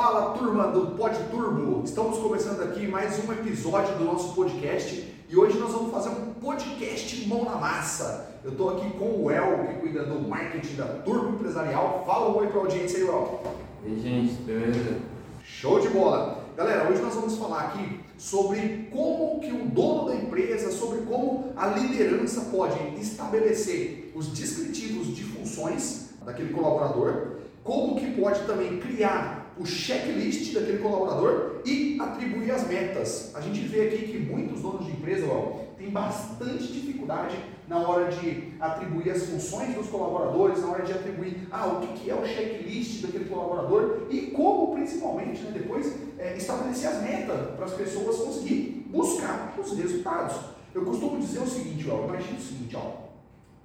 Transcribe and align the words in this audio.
Fala 0.00 0.32
turma 0.32 0.68
do 0.68 0.96
Pod 0.96 1.14
Turbo, 1.30 1.82
estamos 1.84 2.16
começando 2.20 2.62
aqui 2.62 2.86
mais 2.86 3.22
um 3.22 3.30
episódio 3.34 3.98
do 3.98 4.04
nosso 4.04 4.34
podcast 4.34 5.14
e 5.28 5.36
hoje 5.36 5.58
nós 5.58 5.72
vamos 5.72 5.92
fazer 5.92 6.08
um 6.08 6.32
podcast 6.40 7.28
mão 7.28 7.44
na 7.44 7.56
massa. 7.56 8.34
Eu 8.42 8.52
estou 8.52 8.70
aqui 8.70 8.88
com 8.98 9.22
o 9.22 9.30
El, 9.30 9.66
que 9.66 9.74
cuida 9.74 10.04
do 10.04 10.26
marketing 10.26 10.76
da 10.76 10.86
Turbo 10.86 11.34
Empresarial. 11.34 12.02
Fala 12.06 12.30
um 12.30 12.38
oi 12.38 12.46
para 12.46 12.60
a 12.60 12.62
audiência 12.62 12.98
aí, 12.98 13.04
El. 13.04 13.42
E 13.84 13.88
aí, 13.88 14.00
gente, 14.00 14.42
beleza? 14.44 14.96
Show 15.44 15.78
de 15.80 15.88
bola! 15.90 16.46
Galera, 16.56 16.90
hoje 16.90 17.02
nós 17.02 17.14
vamos 17.14 17.36
falar 17.36 17.64
aqui 17.64 18.00
sobre 18.16 18.88
como 18.90 19.38
que 19.40 19.52
o 19.52 19.66
dono 19.66 20.08
da 20.08 20.14
empresa, 20.14 20.72
sobre 20.72 21.02
como 21.02 21.52
a 21.54 21.66
liderança 21.66 22.48
pode 22.50 22.78
estabelecer 22.98 24.10
os 24.14 24.28
descritivos 24.28 25.08
de 25.08 25.24
funções 25.24 26.14
daquele 26.24 26.54
colaborador, 26.54 27.32
como 27.62 27.96
que 27.96 28.18
pode 28.18 28.40
também 28.46 28.78
criar 28.78 29.39
o 29.60 29.66
checklist 29.66 30.54
daquele 30.54 30.78
colaborador 30.78 31.60
e 31.66 31.98
atribuir 32.00 32.50
as 32.50 32.66
metas. 32.66 33.30
A 33.34 33.42
gente 33.42 33.60
vê 33.60 33.88
aqui 33.88 34.06
que 34.06 34.18
muitos 34.18 34.62
donos 34.62 34.86
de 34.86 34.92
empresa 34.92 35.26
ó, 35.26 35.64
têm 35.76 35.90
bastante 35.90 36.72
dificuldade 36.72 37.36
na 37.68 37.76
hora 37.78 38.10
de 38.10 38.54
atribuir 38.58 39.10
as 39.10 39.24
funções 39.24 39.74
dos 39.74 39.88
colaboradores, 39.88 40.62
na 40.62 40.68
hora 40.68 40.82
de 40.82 40.92
atribuir 40.92 41.46
ah, 41.50 41.66
o 41.66 41.80
que, 41.88 42.08
é 42.08 42.14
o 42.14 42.26
checklist 42.26 43.02
daquele 43.02 43.26
colaborador 43.26 44.06
e 44.08 44.28
como, 44.28 44.74
principalmente, 44.74 45.42
né, 45.42 45.50
depois 45.52 45.94
é, 46.18 46.38
estabelecer 46.38 46.88
as 46.88 47.02
metas 47.02 47.54
para 47.54 47.66
as 47.66 47.74
pessoas 47.74 48.16
conseguirem 48.16 48.86
buscar 48.88 49.54
os 49.58 49.76
resultados. 49.76 50.36
Eu 50.74 50.86
costumo 50.86 51.20
dizer 51.20 51.40
o 51.40 51.46
seguinte, 51.46 51.86
ó, 51.90 52.06
imagine 52.06 52.38
o 52.38 52.40
seguinte, 52.40 52.76
ó, 52.76 53.10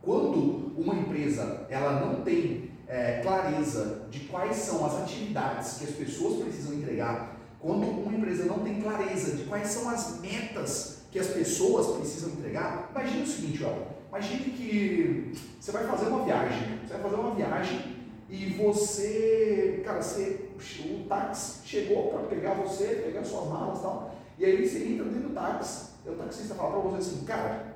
quando 0.02 0.74
uma 0.78 0.94
empresa 0.94 1.66
ela 1.70 2.02
não 2.02 2.22
tem 2.22 2.75
é, 2.88 3.22
clareza 3.22 4.08
de 4.10 4.20
quais 4.22 4.58
são 4.58 4.86
as 4.86 5.02
atividades 5.02 5.78
que 5.78 5.86
as 5.86 5.92
pessoas 5.92 6.44
precisam 6.44 6.74
entregar, 6.74 7.36
quando 7.60 7.88
uma 7.88 8.14
empresa 8.14 8.46
não 8.46 8.60
tem 8.60 8.82
clareza 8.82 9.36
de 9.36 9.44
quais 9.46 9.68
são 9.70 9.90
as 9.90 10.20
metas 10.20 11.00
que 11.12 11.18
as 11.18 11.28
pessoas 11.28 11.98
precisam 11.98 12.30
entregar, 12.32 12.90
imagine 12.92 13.24
o 13.24 13.28
seguinte, 13.28 13.64
ó, 13.64 13.74
imagine 14.10 14.52
que 14.52 15.34
você 15.60 15.72
vai 15.72 15.88
fazer 15.88 16.08
uma 16.08 16.24
viagem, 16.24 16.80
você 16.86 16.94
vai 16.94 17.02
fazer 17.02 17.16
uma 17.16 17.34
viagem 17.34 17.96
e 18.30 18.46
você, 18.54 19.82
cara, 19.86 20.02
você, 20.02 20.50
o 20.86 21.08
táxi 21.08 21.66
chegou 21.66 22.10
para 22.10 22.24
pegar 22.24 22.54
você, 22.54 23.02
pegar 23.06 23.24
suas 23.24 23.48
malas 23.48 23.80
e 23.80 23.82
tal, 23.82 24.16
e 24.38 24.46
aí 24.46 24.68
você 24.68 24.88
entra 24.88 25.06
dentro 25.06 25.30
do 25.30 25.34
táxi, 25.34 25.92
e 26.06 26.10
o 26.10 26.16
taxista 26.16 26.54
fala 26.54 26.82
para 26.82 26.90
você 26.92 26.98
assim, 26.98 27.26
cara, 27.26 27.76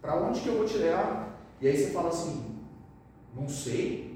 para 0.00 0.16
onde 0.22 0.40
que 0.40 0.48
eu 0.48 0.56
vou 0.56 0.64
te 0.64 0.78
levar? 0.78 1.38
E 1.60 1.68
aí 1.68 1.76
você 1.76 1.90
fala 1.90 2.08
assim, 2.08 2.54
não 3.34 3.48
sei, 3.48 4.07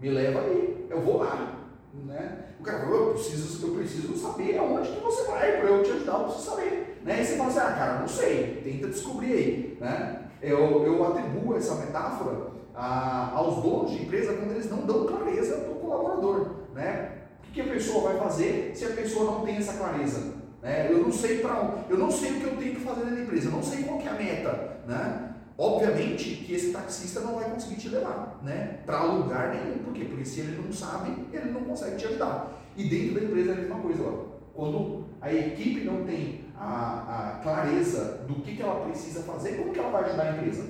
me 0.00 0.10
leva 0.10 0.40
aí, 0.40 0.86
eu 0.90 1.00
vou 1.00 1.18
lá. 1.18 1.60
Né? 1.92 2.38
O 2.58 2.62
cara 2.62 2.80
falou, 2.80 3.08
eu 3.08 3.14
preciso, 3.14 3.66
eu 3.66 3.74
preciso 3.74 4.16
saber 4.16 4.58
aonde 4.58 4.90
que 4.90 5.00
você 5.00 5.24
vai, 5.24 5.58
para 5.58 5.68
eu 5.68 5.82
te 5.82 5.90
ajudar, 5.92 6.12
eu 6.14 6.24
preciso 6.24 6.50
saber. 6.50 7.00
Né? 7.04 7.20
E 7.20 7.24
você 7.24 7.36
fala 7.36 7.50
assim, 7.50 7.58
ah 7.58 7.72
cara, 7.72 8.00
não 8.00 8.08
sei, 8.08 8.60
tenta 8.64 8.88
descobrir 8.88 9.32
aí. 9.32 9.78
Né? 9.80 10.22
Eu, 10.42 10.84
eu 10.84 11.06
atribuo 11.06 11.56
essa 11.56 11.74
metáfora 11.76 12.52
a, 12.74 13.32
aos 13.34 13.62
donos 13.62 13.92
de 13.92 14.02
empresa 14.02 14.34
quando 14.34 14.52
eles 14.52 14.70
não 14.70 14.78
dão 14.84 15.06
clareza 15.06 15.56
para 15.56 15.72
o 15.72 15.76
colaborador. 15.76 16.50
Né? 16.74 17.12
O 17.40 17.46
que, 17.46 17.52
que 17.52 17.60
a 17.60 17.72
pessoa 17.72 18.12
vai 18.12 18.18
fazer 18.18 18.72
se 18.74 18.84
a 18.84 18.90
pessoa 18.90 19.30
não 19.30 19.44
tem 19.44 19.56
essa 19.56 19.74
clareza? 19.74 20.34
Né? 20.62 20.88
Eu 20.90 20.98
não 20.98 21.12
sei 21.12 21.38
para 21.38 21.84
eu 21.88 21.98
não 21.98 22.10
sei 22.10 22.32
o 22.32 22.40
que 22.40 22.44
eu 22.44 22.56
tenho 22.56 22.74
que 22.74 22.80
fazer 22.80 23.04
na 23.04 23.20
empresa, 23.20 23.48
eu 23.48 23.52
não 23.52 23.62
sei 23.62 23.84
qual 23.84 24.00
é 24.00 24.08
a 24.08 24.14
meta. 24.14 24.78
Né? 24.86 25.33
Obviamente 25.56 26.44
que 26.44 26.54
esse 26.54 26.72
taxista 26.72 27.20
não 27.20 27.36
vai 27.36 27.48
conseguir 27.50 27.76
te 27.76 27.88
levar, 27.88 28.40
né? 28.42 28.80
Para 28.84 29.04
lugar 29.04 29.54
nenhum. 29.54 29.84
Por 29.84 29.92
quê? 29.92 30.04
Porque 30.04 30.24
se 30.24 30.40
ele 30.40 30.60
não 30.60 30.72
sabe, 30.72 31.14
ele 31.32 31.52
não 31.52 31.62
consegue 31.62 31.96
te 31.96 32.06
ajudar. 32.06 32.60
E 32.76 32.88
dentro 32.88 33.14
da 33.14 33.24
empresa 33.24 33.50
é 33.50 33.54
a 33.54 33.58
mesma 33.58 33.78
coisa. 33.78 34.02
Ó. 34.02 34.34
Quando 34.52 35.04
a 35.20 35.32
equipe 35.32 35.84
não 35.84 36.04
tem 36.04 36.46
a, 36.56 37.36
a, 37.36 37.42
clareza 37.42 38.24
do 38.26 38.34
que, 38.36 38.56
que 38.56 38.62
ela 38.62 38.84
precisa 38.84 39.22
fazer, 39.22 39.56
como 39.58 39.72
que 39.72 39.78
ela 39.78 39.90
vai 39.90 40.04
ajudar 40.04 40.22
a 40.24 40.36
empresa? 40.36 40.62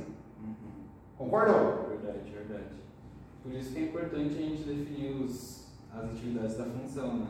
Uhum. 0.43 0.55
Concorda? 1.17 1.53
Verdade, 1.89 2.31
verdade. 2.31 2.65
Por 3.43 3.53
isso 3.53 3.73
que 3.73 3.79
é 3.79 3.83
importante 3.85 4.35
a 4.35 4.43
gente 4.43 4.63
definir 4.65 5.15
os, 5.17 5.69
as 5.95 6.05
atividades 6.05 6.57
da 6.57 6.65
função, 6.65 7.19
né? 7.19 7.27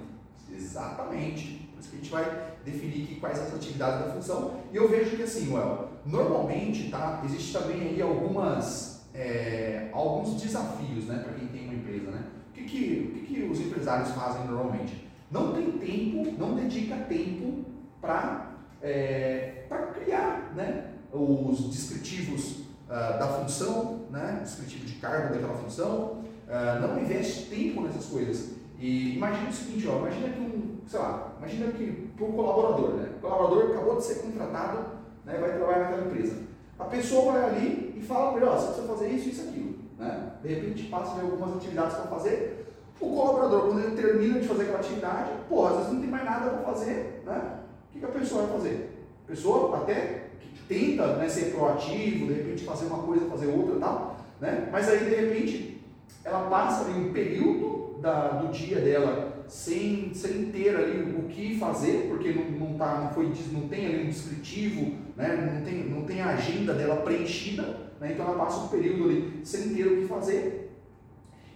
Exatamente. 0.53 1.69
Por 1.72 1.81
isso 1.81 1.91
que 1.91 1.97
a 1.97 1.98
gente 2.00 2.10
vai 2.10 2.54
definir 2.64 3.04
aqui 3.04 3.20
quais 3.20 3.38
as 3.38 3.54
atividades 3.54 4.06
da 4.06 4.12
função. 4.12 4.60
E 4.72 4.76
eu 4.76 4.88
vejo 4.88 5.16
que 5.16 5.22
assim, 5.22 5.53
Well, 5.53 5.94
normalmente, 6.06 6.91
tá? 6.91 7.22
Existe 7.25 7.53
também 7.53 7.81
aí 7.81 8.03
algumas, 8.03 9.06
é, 9.15 9.88
alguns 9.92 10.41
desafios, 10.41 11.06
né, 11.06 11.22
para 11.25 11.34
quem 11.34 11.48
tem 11.48 11.65
uma 11.65 11.75
empresa, 11.75 12.10
né? 12.10 12.25
O 12.50 12.53
que, 12.53 12.65
que, 12.65 13.10
o 13.10 13.19
que, 13.19 13.26
que 13.26 13.42
os 13.44 13.60
empresários 13.60 14.10
fazem 14.10 14.47
normalmente? 14.47 15.09
Não 15.31 15.53
tem 15.53 15.72
tempo, 15.72 16.34
não 16.38 16.54
dedica 16.54 16.97
tempo 16.97 17.64
para 18.00 18.53
é, 18.81 19.64
criar, 19.94 20.53
né? 20.54 20.91
Os 21.12 21.70
descritivos 21.70 22.64
uh, 22.88 23.19
da 23.19 23.28
função, 23.28 24.06
né? 24.10 24.41
Descritivo 24.43 24.84
de 24.84 24.94
cargo 24.94 25.32
daquela 25.32 25.54
função, 25.54 26.25
uh, 26.47 26.81
não 26.81 27.00
investe 27.00 27.48
tempo 27.48 27.82
nessas 27.82 28.06
coisas. 28.06 28.54
E 28.78 29.16
imagina 29.16 29.48
o 29.48 29.53
seguinte, 29.53 29.87
ó, 29.88 29.98
imagina 29.98 30.28
que 30.31 30.41
um, 30.41 30.81
sei 30.87 30.98
lá, 30.98 31.34
imagina 31.38 31.72
que 31.72 32.10
para 32.16 32.26
um 32.26 32.32
colaborador, 32.32 32.94
né? 32.94 33.09
O 33.16 33.20
colaborador 33.20 33.70
acabou 33.70 33.97
de 33.97 34.04
ser 34.04 34.16
contratado, 34.16 34.87
né, 35.24 35.38
vai 35.40 35.56
trabalhar 35.56 35.90
naquela 35.90 36.06
empresa. 36.06 36.36
A 36.78 36.84
pessoa 36.84 37.32
vai 37.32 37.44
ali 37.44 37.94
e 37.96 38.02
fala 38.02 38.32
para 38.32 38.42
ele, 38.42 38.50
você 38.50 38.66
precisa 38.66 38.88
fazer 38.88 39.08
isso, 39.08 39.28
isso, 39.28 39.48
aquilo, 39.48 39.74
né? 39.98 40.32
De 40.42 40.48
repente 40.48 40.84
passa 40.84 41.20
algumas 41.20 41.56
atividades 41.56 41.96
para 41.96 42.06
fazer. 42.06 42.66
O 43.00 43.08
colaborador, 43.08 43.66
quando 43.66 43.80
ele 43.80 43.96
termina 43.96 44.40
de 44.40 44.48
fazer 44.48 44.62
aquela 44.62 44.78
atividade, 44.78 45.30
pô, 45.48 45.66
às 45.66 45.76
vezes 45.76 45.92
não 45.92 46.00
tem 46.00 46.10
mais 46.10 46.24
nada 46.24 46.50
para 46.50 46.72
fazer, 46.72 47.22
né? 47.24 47.58
O 47.88 47.92
que, 47.92 47.98
que 48.00 48.04
a 48.04 48.08
pessoa 48.08 48.42
vai 48.42 48.56
fazer? 48.56 48.98
A 49.24 49.30
pessoa 49.30 49.76
até 49.76 50.24
tenta 50.68 51.16
né, 51.16 51.28
ser 51.28 51.54
proativo, 51.54 52.26
de 52.26 52.34
repente 52.34 52.64
fazer 52.64 52.86
uma 52.86 53.02
coisa, 53.02 53.28
fazer 53.28 53.46
outra 53.46 53.76
e 53.76 53.80
tal, 53.80 54.16
né? 54.40 54.68
Mas 54.72 54.88
aí, 54.88 55.04
de 55.04 55.14
repente, 55.14 55.82
ela 56.24 56.48
passa 56.48 56.84
ali 56.84 56.98
um 56.98 57.12
período 57.12 57.98
da, 58.00 58.28
do 58.28 58.48
dia 58.52 58.80
dela 58.80 59.23
sem, 59.49 60.12
sem 60.15 60.47
ter 60.47 60.77
ali 60.77 61.16
o 61.16 61.25
que 61.28 61.59
fazer, 61.59 62.09
porque 62.09 62.32
não, 62.32 62.50
não, 62.50 62.78
tá, 62.78 63.00
não, 63.00 63.10
foi, 63.10 63.32
não 63.53 63.69
tem 63.69 63.87
ali 63.87 64.05
um 64.05 64.10
descritivo, 64.10 64.94
né? 65.16 65.53
não, 65.55 65.65
tem, 65.65 65.84
não 65.84 66.03
tem 66.05 66.21
a 66.21 66.31
agenda 66.31 66.75
dela 66.75 66.97
preenchida, 66.97 67.93
né? 68.00 68.12
então 68.12 68.27
ela 68.27 68.38
passa 68.38 68.65
um 68.65 68.69
período 68.69 69.05
ali 69.05 69.41
sem 69.44 69.75
ter 69.75 69.87
o 69.87 70.00
que 70.00 70.06
fazer. 70.06 70.65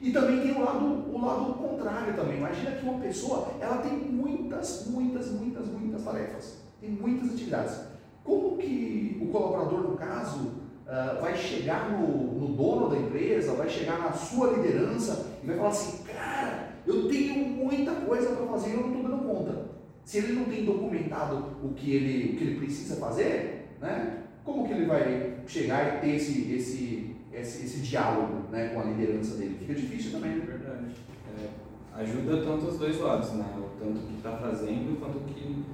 E 0.00 0.12
também 0.12 0.41
tem 0.41 0.53
o 0.53 0.65
lado, 0.65 0.84
o 0.84 1.21
lado 1.21 1.54
contrário 1.54 2.15
também. 2.15 2.38
Imagina 2.38 2.71
que 2.71 2.84
uma 2.84 3.00
pessoa 3.00 3.49
ela 3.60 3.78
tem 3.78 3.93
muitas, 3.93 4.87
muitas, 4.87 5.32
muitas, 5.32 5.66
muitas 5.66 6.05
tarefas, 6.05 6.59
tem 6.81 6.91
muitas 6.91 7.32
atividades. 7.32 7.81
Como 8.22 8.56
que 8.59 9.19
o 9.20 9.26
colaborador, 9.26 9.81
no 9.81 9.97
caso, 9.97 10.38
uh, 10.87 11.20
vai 11.20 11.37
chegar 11.37 11.91
no, 11.91 12.06
no 12.06 12.55
dono 12.55 12.88
da 12.91 12.97
empresa, 12.97 13.55
vai 13.55 13.69
chegar 13.69 13.99
na 13.99 14.12
sua 14.12 14.53
liderança 14.53 15.26
e 15.43 15.47
vai 15.47 15.56
falar 15.56 15.69
assim, 15.69 16.05
cara, 16.05 16.57
eu 16.88 17.09
tenho 17.09 17.49
muita 17.49 17.93
coisa 17.93 18.34
para 18.34 18.47
fazer 18.47 18.71
e 18.71 18.72
eu 18.75 18.81
não 18.81 18.88
estou 18.88 19.03
dando 19.03 19.25
conta. 19.25 19.69
Se 20.04 20.19
ele 20.19 20.32
não 20.32 20.44
tem 20.47 20.65
documentado 20.65 21.59
o 21.62 21.75
que 21.75 21.93
ele, 21.94 22.32
o 22.32 22.37
que 22.37 22.44
ele 22.44 22.56
precisa 22.56 22.97
fazer, 22.97 23.69
né, 23.81 24.22
como 24.43 24.66
que 24.66 24.72
ele 24.72 24.87
vai 24.87 25.34
chegar 25.47 25.97
e 25.97 26.00
ter 26.00 26.16
esse, 26.16 26.50
esse, 26.53 27.16
esse, 27.32 27.66
esse 27.66 27.78
diálogo 27.81 28.49
né, 28.50 28.69
com 28.69 28.81
a 28.81 28.84
liderança 28.84 29.37
dele? 29.37 29.56
Fica 29.59 29.75
difícil 29.75 30.12
também. 30.12 30.37
Né? 30.37 30.47
Verdade. 30.47 30.94
É, 31.38 32.00
ajuda 32.00 32.43
tanto 32.43 32.66
os 32.66 32.78
dois 32.78 32.99
lados, 32.99 33.32
né? 33.32 33.44
O 33.59 33.78
tanto 33.78 34.00
que 34.06 34.16
está 34.16 34.38
fazendo 34.38 34.99
quanto 34.99 35.19
que 35.34 35.65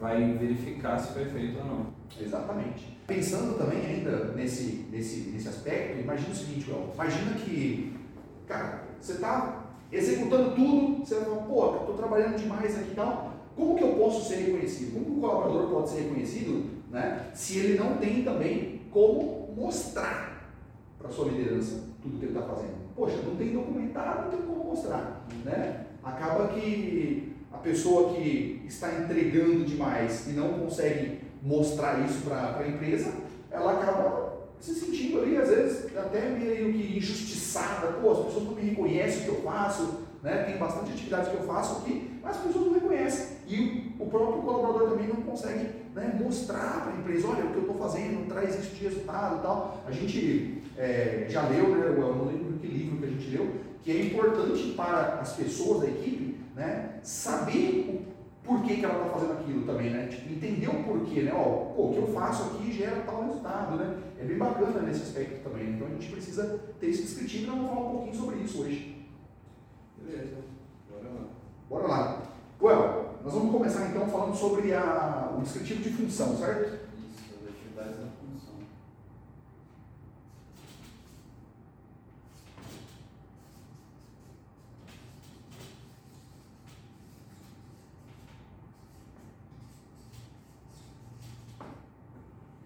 vai 0.00 0.32
verificar 0.32 0.98
se 0.98 1.12
foi 1.12 1.26
feito 1.26 1.58
ou 1.58 1.64
não. 1.66 1.86
Exatamente. 2.18 2.98
Pensando 3.06 3.58
também 3.58 3.84
ainda 3.84 4.32
nesse, 4.32 4.86
nesse, 4.90 5.30
nesse 5.30 5.48
aspecto, 5.48 6.00
imagina 6.00 6.30
o 6.30 6.34
seguinte, 6.34 6.70
imagina 6.94 7.34
que, 7.34 7.94
cara, 8.46 8.84
você 9.00 9.12
está 9.12 9.61
executando 9.92 10.54
tudo, 10.54 11.04
você 11.04 11.16
vai 11.16 11.24
falar, 11.24 11.42
pô, 11.42 11.76
estou 11.76 11.94
trabalhando 11.96 12.36
demais 12.36 12.78
aqui 12.78 12.92
e 12.92 12.94
tal, 12.94 13.32
como 13.54 13.76
que 13.76 13.84
eu 13.84 13.94
posso 13.94 14.28
ser 14.28 14.36
reconhecido? 14.36 14.94
Como 14.94 15.04
que 15.04 15.10
o 15.12 15.20
colaborador 15.20 15.68
pode 15.68 15.90
ser 15.90 16.02
reconhecido 16.02 16.70
né, 16.90 17.26
se 17.34 17.58
ele 17.58 17.78
não 17.78 17.98
tem 17.98 18.24
também 18.24 18.80
como 18.90 19.52
mostrar 19.54 20.50
para 20.98 21.10
sua 21.10 21.26
liderança 21.28 21.82
tudo 22.02 22.18
que 22.18 22.24
ele 22.24 22.38
está 22.38 22.46
fazendo? 22.46 22.72
Poxa, 22.96 23.16
não 23.26 23.36
tem 23.36 23.52
documentado, 23.52 24.22
não 24.22 24.30
tem 24.30 24.40
como 24.40 24.64
mostrar. 24.64 25.26
Né? 25.44 25.86
Acaba 26.02 26.48
que 26.48 27.34
a 27.52 27.58
pessoa 27.58 28.14
que 28.14 28.62
está 28.66 28.92
entregando 28.94 29.64
demais 29.64 30.26
e 30.28 30.32
não 30.32 30.54
consegue 30.54 31.20
mostrar 31.42 32.00
isso 32.06 32.22
para 32.22 32.58
a 32.58 32.68
empresa, 32.68 33.12
ela 33.50 33.80
acaba 33.80 34.21
se 34.62 34.74
sentindo 34.76 35.20
ali, 35.20 35.36
às 35.36 35.48
vezes, 35.48 35.96
até 35.96 36.30
meio 36.30 36.72
que 36.72 36.96
injustiçada. 36.96 37.88
Pô, 38.00 38.12
as 38.12 38.18
pessoas 38.26 38.44
não 38.44 38.52
me 38.52 38.62
reconhecem 38.62 39.22
o 39.22 39.24
que 39.24 39.28
eu 39.30 39.42
faço, 39.42 40.04
né? 40.22 40.44
tem 40.44 40.56
bastante 40.56 40.92
atividades 40.92 41.30
que 41.30 41.36
eu 41.36 41.42
faço 41.42 41.78
aqui, 41.78 42.10
mas 42.22 42.36
as 42.36 42.42
pessoas 42.42 42.66
não 42.66 42.74
reconhecem. 42.74 43.36
E 43.48 43.92
o 43.98 44.06
próprio 44.06 44.40
colaborador 44.42 44.90
também 44.90 45.08
não 45.08 45.16
consegue 45.16 45.68
né, 45.96 46.16
mostrar 46.22 46.84
para 46.84 46.92
a 46.92 46.96
empresa, 46.96 47.26
olha, 47.26 47.44
o 47.44 47.50
que 47.50 47.56
eu 47.56 47.62
estou 47.62 47.76
fazendo 47.76 48.28
traz 48.28 48.56
isso 48.56 48.74
de 48.76 48.84
resultado 48.84 49.38
e 49.38 49.42
tal. 49.42 49.82
A 49.84 49.90
gente 49.90 50.62
é, 50.78 51.26
já 51.28 51.48
leu, 51.48 51.68
né, 51.76 51.86
eu 51.88 52.14
não 52.14 52.26
lembro 52.26 52.52
que 52.60 52.66
livro 52.68 52.98
que 52.98 53.04
a 53.04 53.08
gente 53.08 53.30
leu, 53.30 53.50
que 53.82 53.90
é 53.90 54.00
importante 54.00 54.74
para 54.76 55.18
as 55.20 55.32
pessoas 55.32 55.80
da 55.80 55.88
equipe 55.88 56.36
né, 56.54 57.00
saber 57.02 57.88
o 57.88 58.11
porquê 58.44 58.76
que 58.76 58.84
ela 58.84 59.06
está 59.06 59.18
fazendo 59.18 59.32
aquilo 59.32 59.66
também, 59.66 59.90
né? 59.90 60.06
Tipo, 60.06 60.32
entender 60.32 60.68
o 60.68 60.84
porquê, 60.84 61.22
né? 61.22 61.32
Ó, 61.34 61.72
pô, 61.74 61.88
o 61.88 61.92
que 61.92 61.98
eu 61.98 62.06
faço 62.08 62.42
aqui 62.44 62.72
gera 62.72 63.02
tal 63.02 63.24
resultado, 63.24 63.76
né? 63.76 64.02
É 64.20 64.24
bem 64.24 64.38
bacana 64.38 64.82
nesse 64.82 65.02
aspecto 65.02 65.48
também. 65.48 65.70
Então 65.70 65.86
a 65.86 65.90
gente 65.90 66.10
precisa 66.10 66.60
ter 66.78 66.86
esse 66.88 67.02
descritivo 67.02 67.44
e 67.44 67.46
nós 67.46 67.56
vamos 67.56 67.70
falar 67.70 67.80
um 67.80 67.90
pouquinho 67.92 68.14
sobre 68.14 68.36
isso 68.36 68.62
hoje. 68.62 69.06
Beleza, 69.98 70.36
bora 70.90 71.08
lá. 71.08 71.26
Bora 71.68 71.86
lá. 71.86 72.22
Well, 72.60 73.02
nós 73.24 73.34
vamos 73.34 73.52
começar 73.52 73.88
então 73.88 74.08
falando 74.08 74.36
sobre 74.36 74.74
a, 74.74 75.32
o 75.36 75.42
descritivo 75.42 75.82
de 75.82 75.90
função, 75.90 76.36
certo? 76.36 76.74
Isso, 76.98 77.34
as 77.40 77.48
atividades 77.48 77.96
da 77.98 78.06
função. 78.06 78.54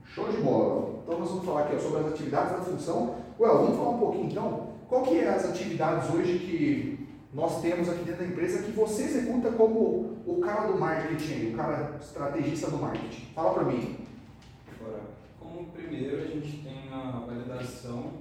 Show 0.07 0.31
de 0.31 0.39
bola. 0.39 1.01
Então 1.03 1.19
nós 1.21 1.29
vamos 1.29 1.45
falar 1.45 1.65
aqui 1.65 1.77
ó, 1.77 1.79
sobre 1.79 2.01
as 2.01 2.07
Well, 2.93 3.59
vamos 3.59 3.77
falar 3.77 3.91
um 3.91 3.99
pouquinho 3.99 4.31
então. 4.31 4.69
Qual 4.89 5.03
que 5.03 5.19
é 5.19 5.29
as 5.29 5.45
atividades 5.45 6.09
hoje 6.15 6.39
que 6.39 7.09
nós 7.35 7.61
temos 7.61 7.89
aqui 7.89 8.05
dentro 8.05 8.25
da 8.25 8.31
empresa 8.31 8.63
que 8.63 8.71
você 8.71 9.03
executa 9.03 9.51
como 9.53 10.23
o 10.25 10.41
cara 10.41 10.69
do 10.69 10.79
marketing, 10.79 11.53
o 11.53 11.57
cara 11.57 11.99
estrategista 12.01 12.71
do 12.71 12.79
marketing? 12.79 13.27
Fala 13.35 13.53
para 13.55 13.65
mim. 13.65 13.97
Agora, 14.81 15.01
como 15.41 15.67
primeiro 15.71 16.23
a 16.23 16.27
gente 16.27 16.63
tem 16.63 16.89
a 16.93 17.25
validação 17.27 18.13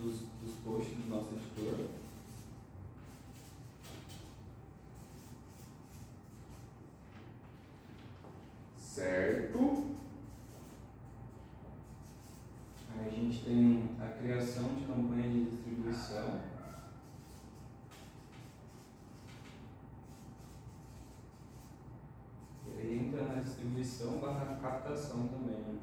dos, 0.00 0.20
dos 0.42 0.54
posts 0.64 0.96
do 0.96 1.10
nosso 1.10 1.28
editor. 1.34 1.86
Certo. 8.78 9.92
Aí 12.98 13.08
a 13.08 13.10
gente 13.10 13.44
tem 13.44 13.82
a 14.00 14.06
criação 14.22 14.74
de 14.74 14.84
campanha 14.84 15.28
de 15.28 15.44
distribuição. 15.46 16.40
E 22.68 22.80
aí 22.80 22.98
entra 22.98 23.24
na 23.24 23.42
distribuição 23.42 24.18
barra 24.18 24.58
captação 24.62 25.26
também. 25.26 25.56
né? 25.56 25.78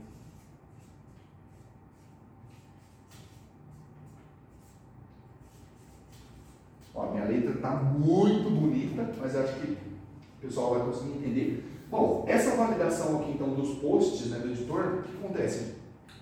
Ó, 6.95 7.11
minha 7.11 7.25
letra 7.25 7.51
está 7.51 7.71
muito 7.75 8.49
bonita, 8.49 9.13
mas 9.19 9.35
acho 9.35 9.59
que 9.59 9.71
o 9.73 10.41
pessoal 10.41 10.75
vai 10.75 10.87
conseguir 10.87 11.17
entender. 11.17 11.65
Bom, 11.89 12.23
essa 12.27 12.55
validação 12.55 13.21
aqui 13.21 13.31
então 13.31 13.53
dos 13.53 13.79
posts 13.79 14.27
né, 14.29 14.39
do 14.39 14.49
editor, 14.49 14.99
o 14.99 15.03
que 15.03 15.17
acontece? 15.17 15.78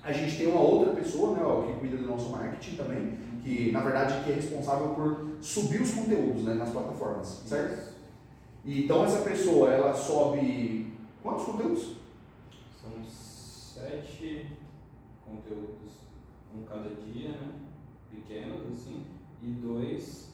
A 0.07 0.13
gente 0.13 0.37
tem 0.37 0.47
uma 0.47 0.61
outra 0.61 0.93
pessoa, 0.93 1.35
né, 1.35 1.41
que 1.67 1.79
cuida 1.81 1.97
do 1.97 2.07
nosso 2.07 2.29
marketing 2.29 2.77
também, 2.77 3.17
que 3.43 3.73
na 3.73 3.81
verdade 3.81 4.23
que 4.23 4.31
é 4.31 4.35
responsável 4.35 4.95
por 4.95 5.35
subir 5.41 5.81
os 5.81 5.93
conteúdos 5.93 6.45
né, 6.45 6.53
nas 6.53 6.69
plataformas, 6.69 7.27
certo? 7.45 7.93
E, 8.63 8.85
então 8.85 9.03
essa 9.03 9.21
pessoa, 9.21 9.69
ela 9.69 9.93
sobe 9.93 10.93
quantos 11.21 11.43
conteúdos? 11.43 11.97
São 12.81 12.91
sete 13.05 14.47
conteúdos, 15.25 15.91
um 16.55 16.63
cada 16.63 16.89
dia, 16.89 17.31
né? 17.31 17.49
Pequenos 18.09 18.61
assim, 18.71 19.03
e 19.43 19.47
dois, 19.47 20.29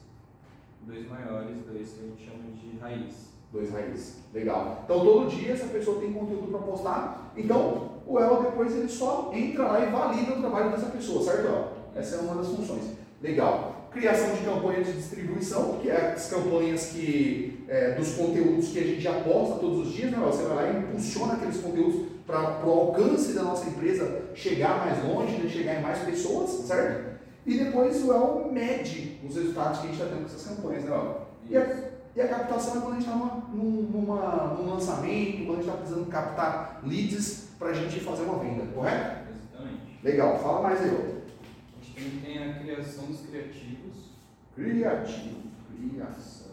dois 0.82 1.08
maiores, 1.08 1.56
dois 1.66 1.94
que 1.94 2.04
a 2.04 2.06
gente 2.06 2.24
chama 2.24 2.44
de 2.52 2.78
raiz. 2.78 3.34
Dois 3.52 3.72
raízes. 3.72 4.18
Legal. 4.32 4.82
Então 4.84 5.00
todo 5.00 5.30
dia 5.30 5.52
essa 5.52 5.66
pessoa 5.66 6.00
tem 6.00 6.12
conteúdo 6.12 6.46
para 6.48 6.60
postar. 6.60 7.32
Então 7.36 7.93
o 8.06 8.18
Elo 8.18 8.42
depois 8.42 8.74
ele 8.74 8.88
só 8.88 9.30
entra 9.32 9.64
lá 9.64 9.80
e 9.80 9.90
valida 9.90 10.32
o 10.32 10.40
trabalho 10.40 10.70
dessa 10.70 10.86
pessoa, 10.86 11.24
certo? 11.24 11.48
Ó, 11.48 11.98
essa 11.98 12.16
é 12.16 12.20
uma 12.20 12.34
das 12.34 12.48
funções. 12.48 12.84
Legal. 13.22 13.88
Criação 13.90 14.34
de 14.34 14.44
campanhas 14.44 14.86
de 14.86 14.92
distribuição, 14.94 15.78
que 15.80 15.88
é 15.88 16.12
as 16.14 16.28
campanhas 16.28 16.86
que 16.86 17.64
é, 17.68 17.92
dos 17.92 18.14
conteúdos 18.14 18.68
que 18.68 18.78
a 18.78 18.82
gente 18.82 19.00
já 19.00 19.12
posta 19.20 19.54
todos 19.60 19.86
os 19.86 19.94
dias, 19.94 20.10
né? 20.10 20.18
Você 20.26 20.42
vai 20.42 20.56
lá 20.56 20.72
e 20.72 20.82
impulsiona 20.82 21.34
aqueles 21.34 21.58
conteúdos 21.58 22.06
para 22.26 22.66
o 22.66 22.70
alcance 22.70 23.32
da 23.32 23.42
nossa 23.42 23.68
empresa 23.68 24.22
chegar 24.34 24.84
mais 24.84 25.02
longe, 25.04 25.36
né? 25.36 25.48
chegar 25.48 25.76
em 25.76 25.82
mais 25.82 26.00
pessoas, 26.00 26.50
certo? 26.66 27.14
E 27.46 27.58
depois 27.58 28.02
o 28.02 28.12
El 28.12 28.52
mede 28.52 29.20
os 29.24 29.36
resultados 29.36 29.80
que 29.80 29.86
a 29.86 29.90
gente 29.90 30.00
está 30.00 30.12
tendo 30.12 30.20
com 30.20 30.34
essas 30.34 30.56
campanhas, 30.56 30.84
né? 30.84 30.90
Ó? 30.90 31.24
E 31.48 31.56
a, 31.56 31.76
e 32.16 32.20
a 32.20 32.28
captação 32.28 32.78
é 32.78 32.80
quando 32.80 32.96
a 32.96 33.00
gente 33.00 33.08
está 33.08 33.16
num, 33.52 33.82
num 33.92 34.70
lançamento, 34.70 35.46
quando 35.46 35.58
a 35.58 35.62
gente 35.62 35.68
está 35.68 35.76
precisando 35.76 36.06
captar 36.06 36.80
leads 36.84 37.43
para 37.58 37.68
a 37.68 37.72
gente 37.72 38.00
fazer 38.00 38.22
uma 38.22 38.38
venda, 38.38 38.66
correto? 38.72 39.30
Exatamente. 39.30 39.98
Legal, 40.02 40.38
fala 40.38 40.62
mais 40.62 40.80
aí. 40.80 40.90
A 40.90 41.84
gente 41.84 41.94
também 41.94 42.20
tem 42.20 42.50
a 42.50 42.58
criação 42.58 43.06
dos 43.06 43.20
criativos. 43.22 44.10
Criativo, 44.54 45.42
criação. 45.76 46.44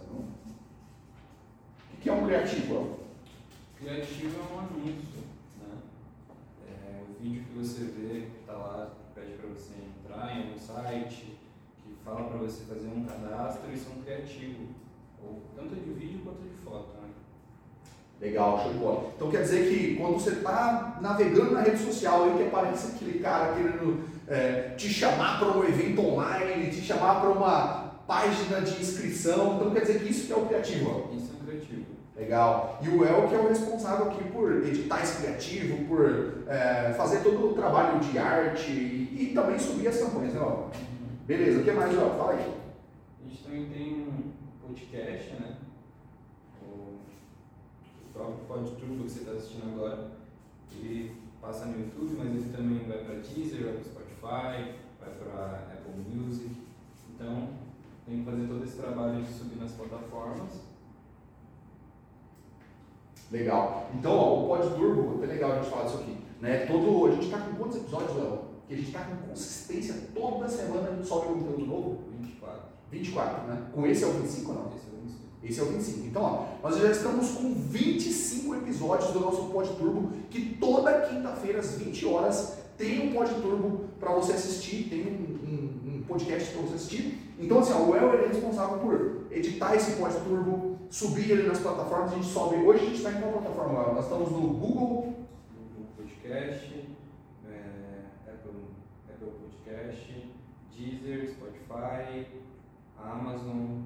O 1.94 1.98
que 2.02 2.10
é 2.10 2.14
um 2.14 2.26
criativo? 2.26 3.00
Criativo 3.78 4.40
é 4.40 4.54
um 4.54 4.60
anúncio, 4.60 5.24
né? 5.60 5.78
É, 6.68 7.04
o 7.04 7.22
vídeo 7.22 7.44
que 7.46 7.58
você 7.58 7.84
vê, 7.84 8.22
que 8.22 8.40
está 8.42 8.54
lá, 8.54 8.92
que 8.96 9.20
pede 9.20 9.34
para 9.38 9.50
você 9.50 9.74
entrar 9.74 10.36
em 10.36 10.44
algum 10.44 10.58
site, 10.58 11.38
que 11.84 11.96
fala 12.04 12.24
para 12.28 12.38
você 12.38 12.64
fazer 12.66 12.88
um 12.88 13.06
cadastro, 13.06 13.72
isso 13.74 13.90
é 13.90 14.00
um 14.00 14.04
criativo. 14.04 14.70
Ou 15.24 15.42
tanto 15.56 15.76
de 15.76 15.94
vídeo 15.94 16.22
quanto 16.24 16.42
de 16.42 16.56
foto, 16.64 17.00
né? 17.02 17.10
Legal, 18.22 18.60
show 18.62 18.72
de 18.72 18.78
bola. 18.78 19.12
Então 19.16 19.32
quer 19.32 19.42
dizer 19.42 19.68
que 19.68 19.96
quando 19.96 20.14
você 20.14 20.30
está 20.30 21.00
navegando 21.02 21.52
na 21.52 21.62
rede 21.62 21.84
social 21.84 22.30
e 22.30 22.38
que 22.38 22.44
aparece 22.44 22.96
aquele 22.96 23.18
cara 23.18 23.54
querendo 23.54 24.04
é, 24.28 24.76
te 24.78 24.88
chamar 24.90 25.40
para 25.40 25.58
um 25.58 25.64
evento 25.64 26.06
online, 26.06 26.70
te 26.70 26.82
chamar 26.82 27.20
para 27.20 27.32
uma 27.32 27.92
página 28.06 28.62
de 28.62 28.80
inscrição, 28.80 29.56
então 29.56 29.72
quer 29.72 29.82
dizer 29.82 30.00
que 30.02 30.12
isso 30.12 30.28
que 30.28 30.34
é 30.34 30.36
o 30.36 30.46
criativo. 30.46 31.10
Isso 31.16 31.32
é 31.34 31.42
um 31.42 31.48
criativo. 31.48 31.86
Legal. 32.16 32.80
E 32.84 32.90
o 32.90 33.04
El 33.04 33.28
que 33.28 33.34
é 33.34 33.40
o 33.40 33.48
responsável 33.48 34.12
aqui 34.12 34.24
por 34.26 34.52
editar 34.68 35.02
esse 35.02 35.24
criativo, 35.24 35.86
por 35.86 36.44
é, 36.48 36.94
fazer 36.96 37.24
todo 37.24 37.50
o 37.50 37.54
trabalho 37.56 38.00
de 38.02 38.20
arte 38.20 38.70
e, 38.70 39.32
e 39.32 39.34
também 39.34 39.58
subir 39.58 39.88
as 39.88 39.98
campanhas, 39.98 40.36
né? 40.36 40.42
ó? 40.44 40.68
Beleza, 41.26 41.62
o 41.62 41.64
que 41.64 41.72
mais, 41.72 41.98
ó? 41.98 42.10
Fala 42.18 42.34
aí. 42.34 42.54
A 43.26 43.30
gente 43.30 43.44
também 43.44 43.66
tem 43.66 43.94
um 43.94 44.32
podcast, 44.68 45.32
né? 45.40 45.56
O, 48.16 48.20
o 48.20 48.46
próprio 48.46 48.46
PodTurbo 48.48 49.04
que 49.04 49.10
você 49.10 49.20
está 49.20 49.32
assistindo 49.32 49.74
agora, 49.74 50.12
ele 50.74 51.16
passa 51.42 51.66
no 51.66 51.80
YouTube, 51.80 52.16
mas 52.18 52.28
ele 52.28 52.54
também 52.56 52.88
vai 52.88 53.00
para 53.00 53.16
Deezer, 53.16 53.64
vai 53.64 53.74
para 53.74 53.84
Spotify, 53.84 54.76
vai 55.00 55.10
para 55.20 55.74
Apple 55.74 56.16
Music. 56.16 56.52
Então, 57.14 57.50
tem 58.06 58.20
que 58.20 58.26
fazer 58.26 58.48
todo 58.48 58.64
esse 58.64 58.78
trabalho 58.78 59.22
de 59.22 59.34
subir 59.34 59.58
nas 59.58 59.72
plataformas. 59.72 60.72
Legal. 63.32 63.90
Então, 63.96 64.12
ó, 64.12 64.44
o 64.44 64.48
Pod 64.48 64.76
Turbo, 64.76 65.24
é 65.24 65.28
legal 65.28 65.52
a 65.54 65.56
gente 65.56 65.70
falar 65.70 65.86
disso 65.86 65.98
aqui. 65.98 66.18
Né? 66.42 66.66
Todo, 66.66 67.08
a 67.08 67.12
gente 67.12 67.26
está 67.26 67.40
com 67.40 67.56
quantos 67.56 67.78
episódios, 67.78 68.18
Léo? 68.18 68.40
Que 68.68 68.74
a 68.74 68.78
gente 68.78 68.88
está 68.88 69.06
com 69.06 69.28
consistência, 69.28 69.96
toda 70.14 70.50
semana 70.50 70.90
a 70.90 70.96
gente 70.96 71.08
sobe 71.08 71.30
um 71.30 71.40
conteúdo 71.40 71.66
novo. 71.66 72.04
24. 72.20 72.62
24, 72.92 73.48
né? 73.48 73.68
Com 73.74 73.86
esse 73.86 74.04
é 74.04 74.08
o 74.08 74.12
25 74.12 74.52
ou 74.52 74.58
não? 74.58 74.76
Esse 74.76 74.88
é 74.88 74.94
o 74.94 75.02
25. 75.02 75.31
Esse 75.44 75.60
é 75.60 75.64
o 75.64 75.68
25. 75.68 76.08
Então, 76.08 76.22
ó, 76.24 76.46
nós 76.68 76.78
já 76.78 76.92
estamos 76.92 77.32
com 77.32 77.54
25 77.54 78.56
episódios 78.56 79.12
do 79.12 79.20
nosso 79.20 79.46
Pod 79.46 79.68
Turbo, 79.76 80.12
que 80.30 80.56
toda 80.60 81.02
quinta-feira, 81.02 81.60
às 81.60 81.72
20 81.78 82.06
horas, 82.06 82.58
tem 82.78 83.08
um 83.10 83.14
Pod 83.14 83.34
Turbo 83.42 83.86
para 84.00 84.14
você 84.14 84.34
assistir, 84.34 84.88
tem 84.90 85.02
um, 85.08 85.48
um- 85.48 85.96
um 85.98 86.04
podcast 86.04 86.52
para 86.54 86.62
você 86.62 86.76
assistir. 86.76 87.34
Então, 87.40 87.60
assim, 87.60 87.74
ó, 87.74 87.80
o 87.86 87.96
El 87.96 88.14
é 88.24 88.28
responsável 88.28 88.78
por 88.80 89.22
editar 89.32 89.76
esse 89.76 89.94
Pod 89.94 90.14
Turbo, 90.24 90.78
subir 90.92 91.32
ele 91.32 91.48
nas 91.48 91.60
plataformas, 91.60 92.12
a 92.12 92.16
gente 92.16 92.28
sobe. 92.28 92.58
Hoje 92.58 92.82
a 92.84 92.86
gente 92.86 92.98
está 92.98 93.12
em 93.12 93.20
qual 93.22 93.32
plataforma? 93.34 93.94
Nós 93.94 94.04
estamos 94.04 94.30
no 94.32 94.40
Google, 94.42 95.16
Google 95.56 95.88
Podcast, 95.98 96.88
é, 97.50 97.62
Apple, 98.28 98.52
Apple 99.10 99.32
Podcast, 99.42 100.30
Deezer, 100.78 101.30
Spotify, 101.32 102.26
Amazon 102.98 103.86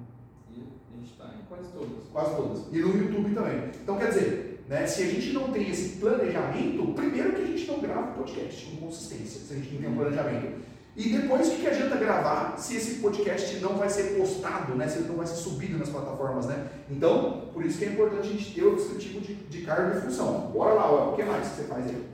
a 0.96 0.98
gente 0.98 1.12
está 1.12 1.26
em 1.26 1.44
quase 1.48 1.70
todas. 1.72 2.08
quase 2.12 2.36
todas, 2.36 2.72
e 2.72 2.78
no 2.78 2.96
YouTube 2.96 3.34
também. 3.34 3.70
Então, 3.82 3.98
quer 3.98 4.08
dizer, 4.08 4.64
né, 4.68 4.86
se 4.86 5.02
a 5.02 5.06
gente 5.06 5.32
não 5.32 5.52
tem 5.52 5.68
esse 5.68 5.98
planejamento, 5.98 6.92
primeiro 6.94 7.32
que 7.32 7.42
a 7.42 7.46
gente 7.46 7.66
não 7.70 7.80
grava 7.80 8.12
podcast 8.12 8.66
com 8.66 8.86
consistência, 8.86 9.40
se 9.40 9.52
a 9.52 9.56
gente 9.56 9.74
não 9.74 9.80
tem 9.80 9.90
um 9.90 9.96
planejamento. 9.96 10.76
E 10.96 11.10
depois, 11.10 11.46
o 11.46 11.50
que 11.50 11.60
que 11.60 11.66
adianta 11.66 11.96
gravar 11.96 12.56
se 12.56 12.76
esse 12.76 13.00
podcast 13.00 13.58
não 13.58 13.76
vai 13.76 13.90
ser 13.90 14.16
postado, 14.16 14.74
né? 14.74 14.88
se 14.88 14.98
ele 14.98 15.08
não 15.08 15.16
vai 15.16 15.26
ser 15.26 15.34
subido 15.34 15.76
nas 15.76 15.90
plataformas? 15.90 16.46
Né? 16.46 16.68
Então, 16.90 17.50
por 17.52 17.62
isso 17.66 17.78
que 17.78 17.84
é 17.84 17.88
importante 17.88 18.28
a 18.28 18.32
gente 18.32 18.54
ter 18.54 18.64
o 18.64 18.76
descritivo 18.76 19.20
de, 19.20 19.34
de 19.34 19.60
cargo 19.62 19.98
e 19.98 20.00
função. 20.00 20.50
Bora 20.52 20.72
lá, 20.72 20.90
Ué, 20.90 21.12
o 21.12 21.16
que 21.16 21.22
mais 21.22 21.48
que 21.48 21.56
você 21.56 21.64
faz 21.64 21.86
aí? 21.86 22.08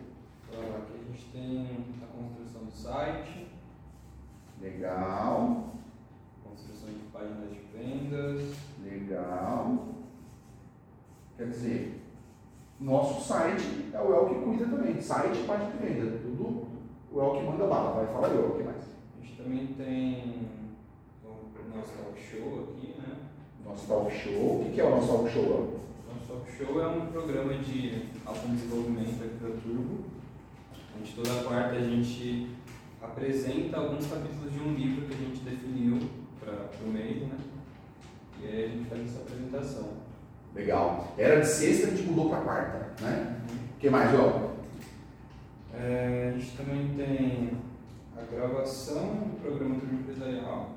Aqui 0.51 0.95
a 0.99 1.13
gente 1.13 1.27
tem 1.33 1.87
a 2.03 2.07
construção 2.07 2.65
do 2.65 2.73
site, 2.73 3.47
Legal, 4.61 5.75
construção 6.83 6.89
de 6.91 7.05
páginas 7.13 7.51
de 7.51 7.61
vendas, 7.73 8.57
legal. 8.83 9.89
Quer 11.37 11.49
dizer, 11.49 12.03
nosso 12.81 13.27
site 13.27 13.91
é 13.93 14.01
o 14.01 14.15
El 14.15 14.29
que 14.29 14.45
cuida 14.45 14.67
também. 14.67 15.01
Site 15.01 15.41
e 15.41 15.47
parte 15.47 15.73
de 15.73 15.79
venda. 15.79 16.19
Tudo 16.19 16.67
o 17.13 17.21
El 17.21 17.39
que 17.39 17.47
manda 17.47 17.67
bala. 17.67 17.93
Vai 17.93 18.07
falar 18.13 18.29
eu, 18.29 18.51
o 18.51 18.57
que 18.57 18.65
mais? 18.65 18.83
A 19.19 19.25
gente 19.25 19.37
também 19.37 19.67
tem 19.79 20.49
o 21.25 21.77
nosso 21.77 21.93
talk 21.93 22.21
show 22.21 22.69
aqui, 22.69 22.95
né? 22.99 23.17
Nosso 23.65 23.87
talk 23.87 24.13
show. 24.13 24.63
O 24.63 24.71
que 24.73 24.81
é 24.81 24.85
o 24.85 24.91
nosso 24.91 25.09
talk 25.09 25.31
show? 25.31 25.81
Nosso 26.09 26.27
talk 26.29 26.53
show 26.53 26.81
é 26.81 26.89
um 26.89 27.07
programa 27.07 27.55
de 27.55 28.09
autodesenvolvimento 28.27 29.25
aqui 29.25 29.39
da 29.41 29.61
Turbo. 29.61 30.05
Onde 30.99 31.13
toda 31.13 31.43
quarta 31.45 31.77
a 31.77 31.81
gente 31.81 32.51
apresenta 33.01 33.79
alguns 33.79 34.07
capítulos 34.07 34.53
de 34.53 34.61
um 34.61 34.75
livro 34.75 35.07
que 35.07 35.15
a 35.15 35.17
gente 35.17 35.41
definiu 35.41 36.22
para 36.45 36.85
o 36.85 36.91
mês, 36.91 37.23
né? 37.23 37.37
E 38.41 38.47
aí 38.47 38.65
a 38.65 38.69
gente 38.69 38.89
faz 38.89 39.03
essa 39.07 39.21
apresentação. 39.21 39.89
Legal. 40.55 41.15
Era 41.17 41.41
de 41.41 41.47
sexta, 41.47 41.87
a 41.87 41.91
gente 41.91 42.03
mudou 42.03 42.29
para 42.29 42.43
quarta, 42.43 42.93
né? 43.01 43.41
O 43.77 43.79
que 43.79 43.89
mais, 43.89 44.11
João? 44.11 44.53
É, 45.75 46.33
a 46.35 46.39
gente 46.39 46.57
também 46.57 46.95
tem 46.95 47.51
a 48.17 48.35
gravação 48.35 49.07
do 49.15 49.41
programa 49.41 49.77
Turma 49.77 50.01
Empresarial. 50.01 50.71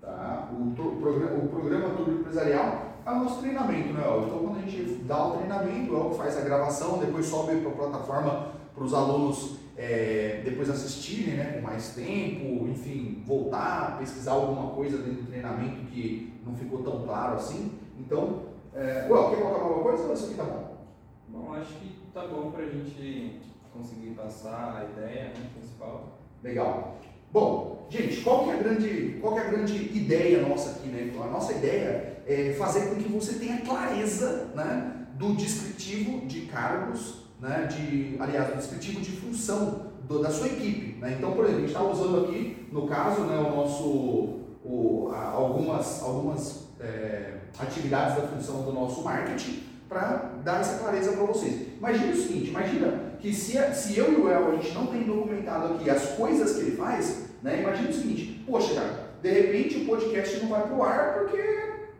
Tá? 0.00 0.50
O, 0.52 0.82
o 0.82 1.00
programa, 1.00 1.44
o 1.44 1.48
programa 1.48 1.90
Turbo 1.90 2.10
Empresarial 2.10 2.87
é 3.08 3.12
o 3.12 3.24
nosso 3.24 3.40
treinamento, 3.40 3.92
né? 3.92 4.02
Então, 4.02 4.38
quando 4.38 4.58
a 4.58 4.60
gente 4.60 5.02
dá 5.04 5.26
o 5.26 5.36
treinamento, 5.36 5.92
o 5.92 5.96
El 5.96 6.10
faz 6.12 6.36
a 6.36 6.42
gravação, 6.42 6.98
depois 6.98 7.26
sobe 7.26 7.56
para 7.56 7.70
a 7.70 7.74
plataforma 7.74 8.52
para 8.74 8.84
os 8.84 8.94
alunos 8.94 9.58
é, 9.78 10.42
depois 10.44 10.68
assistirem 10.68 11.36
né, 11.36 11.52
com 11.52 11.62
mais 11.62 11.94
tempo, 11.94 12.66
enfim, 12.68 13.22
voltar, 13.24 13.96
pesquisar 13.98 14.32
alguma 14.32 14.72
coisa 14.72 14.98
dentro 14.98 15.22
do 15.22 15.28
treinamento 15.28 15.86
que 15.86 16.34
não 16.44 16.54
ficou 16.54 16.82
tão 16.82 17.04
claro 17.04 17.36
assim. 17.36 17.78
Então, 17.98 18.42
é, 18.74 19.06
Well, 19.08 19.30
quer 19.30 19.40
colocar 19.40 19.62
alguma 19.62 19.82
coisa 19.84 20.04
ou 20.04 20.14
isso 20.14 20.26
aqui 20.26 20.34
tá 20.34 20.44
bom? 20.44 20.78
Bom, 21.28 21.54
acho 21.54 21.74
que 21.74 21.96
tá 22.12 22.26
bom 22.26 22.50
pra 22.50 22.64
gente 22.64 23.40
conseguir 23.72 24.10
passar 24.10 24.78
a 24.78 24.84
ideia 24.84 25.26
né, 25.26 25.50
principal. 25.56 26.18
Legal. 26.42 26.96
Bom, 27.32 27.86
gente, 27.88 28.20
qual 28.22 28.44
que 28.44 28.50
é 28.50 28.54
a 28.54 28.56
grande, 28.56 29.18
qual 29.20 29.34
que 29.34 29.40
é 29.40 29.42
a 29.42 29.50
grande 29.50 29.76
ideia 29.96 30.48
nossa 30.48 30.70
aqui, 30.70 30.88
né? 30.88 31.12
A 31.22 31.26
nossa 31.26 31.52
ideia 31.52 32.07
é 32.28 32.54
fazer 32.58 32.88
com 32.90 32.96
que 32.96 33.08
você 33.08 33.34
tenha 33.38 33.60
clareza, 33.62 34.48
né, 34.54 34.92
do 35.14 35.34
descritivo 35.34 36.26
de 36.26 36.42
cargos, 36.42 37.24
né, 37.40 37.66
de, 37.70 38.16
aliás, 38.20 38.48
do 38.50 38.56
descritivo 38.56 39.00
de 39.00 39.10
função 39.12 39.86
do- 40.06 40.20
da 40.22 40.30
sua 40.30 40.46
equipe, 40.46 40.98
né? 41.00 41.16
Então, 41.18 41.32
por 41.32 41.44
exemplo, 41.44 41.64
a 41.64 41.66
gente 41.66 41.74
está 41.76 41.82
usando 41.84 42.24
aqui, 42.26 42.68
no 42.72 42.86
caso, 42.86 43.22
né, 43.22 43.36
o 43.38 43.54
nosso, 43.56 44.40
o, 44.64 45.10
a- 45.12 45.30
algumas, 45.30 46.02
algumas 46.02 46.68
é, 46.80 47.34
atividades 47.58 48.16
da 48.16 48.28
função 48.28 48.62
do 48.62 48.72
nosso 48.72 49.02
marketing 49.02 49.62
para 49.88 50.32
dar 50.44 50.60
essa 50.60 50.78
clareza 50.78 51.12
para 51.12 51.24
vocês. 51.24 51.66
Imagina 51.78 52.12
o 52.12 52.16
seguinte, 52.16 52.50
imagina 52.50 53.00
que 53.20 53.32
se, 53.34 53.58
se 53.74 53.98
eu 53.98 54.12
e 54.12 54.16
o 54.16 54.28
El 54.30 54.48
a 54.48 54.54
gente 54.56 54.72
não 54.74 54.86
tem 54.86 55.02
documentado 55.02 55.74
aqui 55.74 55.90
as 55.90 56.10
coisas 56.10 56.52
que 56.54 56.60
ele 56.60 56.76
faz, 56.76 57.24
né? 57.42 57.60
Imagina 57.62 57.88
o 57.90 57.92
seguinte, 57.92 58.44
poxa, 58.46 58.74
cara, 58.74 59.08
de 59.22 59.30
repente 59.30 59.78
o 59.78 59.86
podcast 59.86 60.40
não 60.40 60.48
vai 60.50 60.62
pro 60.68 60.82
ar 60.82 61.14
porque, 61.14 61.42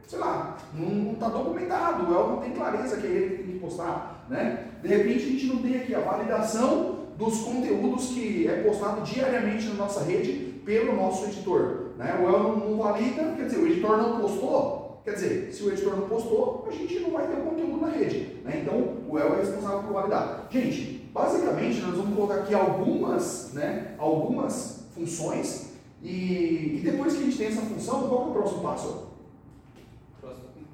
sei 0.08 0.18
lá, 0.18 0.56
não 0.72 1.12
está 1.12 1.28
documentado, 1.28 2.10
o 2.10 2.14
El 2.14 2.28
não 2.28 2.36
tem 2.38 2.52
clareza 2.52 2.96
que 2.96 3.06
é 3.06 3.10
ele 3.10 3.36
que 3.36 3.42
tem 3.42 3.52
que 3.52 3.60
postar, 3.60 4.24
né? 4.30 4.68
De 4.82 4.88
repente 4.88 5.24
a 5.26 5.28
gente 5.28 5.46
não 5.48 5.58
tem 5.58 5.76
aqui 5.76 5.94
a 5.94 6.00
validação 6.00 7.08
dos 7.18 7.40
conteúdos 7.40 8.08
que 8.08 8.48
é 8.48 8.62
postado 8.62 9.02
diariamente 9.02 9.68
na 9.68 9.74
nossa 9.74 10.02
rede 10.04 10.62
pelo 10.64 10.96
nosso 10.96 11.26
editor, 11.26 11.90
né? 11.98 12.18
O 12.22 12.26
El 12.26 12.56
não, 12.56 12.78
valida, 12.78 13.34
quer 13.36 13.44
dizer, 13.44 13.58
o 13.58 13.66
editor 13.66 13.98
não 13.98 14.20
postou, 14.20 14.88
Quer 15.04 15.14
dizer, 15.14 15.52
se 15.54 15.62
o 15.62 15.72
editor 15.72 15.96
não 15.96 16.06
postou, 16.06 16.66
a 16.68 16.70
gente 16.70 17.00
não 17.00 17.12
vai 17.12 17.26
ter 17.26 17.36
conteúdo 17.36 17.80
na 17.80 17.88
rede. 17.88 18.40
Né? 18.44 18.60
Então, 18.62 18.98
o 19.08 19.18
El 19.18 19.36
é 19.36 19.36
responsável 19.38 19.84
por 19.84 19.94
validar. 19.94 20.46
Gente, 20.50 21.08
basicamente, 21.14 21.80
nós 21.80 21.96
vamos 21.96 22.14
colocar 22.14 22.40
aqui 22.40 22.54
algumas, 22.54 23.54
né, 23.54 23.94
algumas 23.96 24.84
funções 24.94 25.70
e, 26.02 26.76
e 26.76 26.80
depois 26.84 27.14
que 27.14 27.22
a 27.22 27.24
gente 27.24 27.38
tem 27.38 27.46
essa 27.46 27.62
função, 27.62 28.08
qual 28.08 28.26
é 28.26 28.28
o 28.28 28.32
próximo 28.32 28.62
passo? 28.62 29.07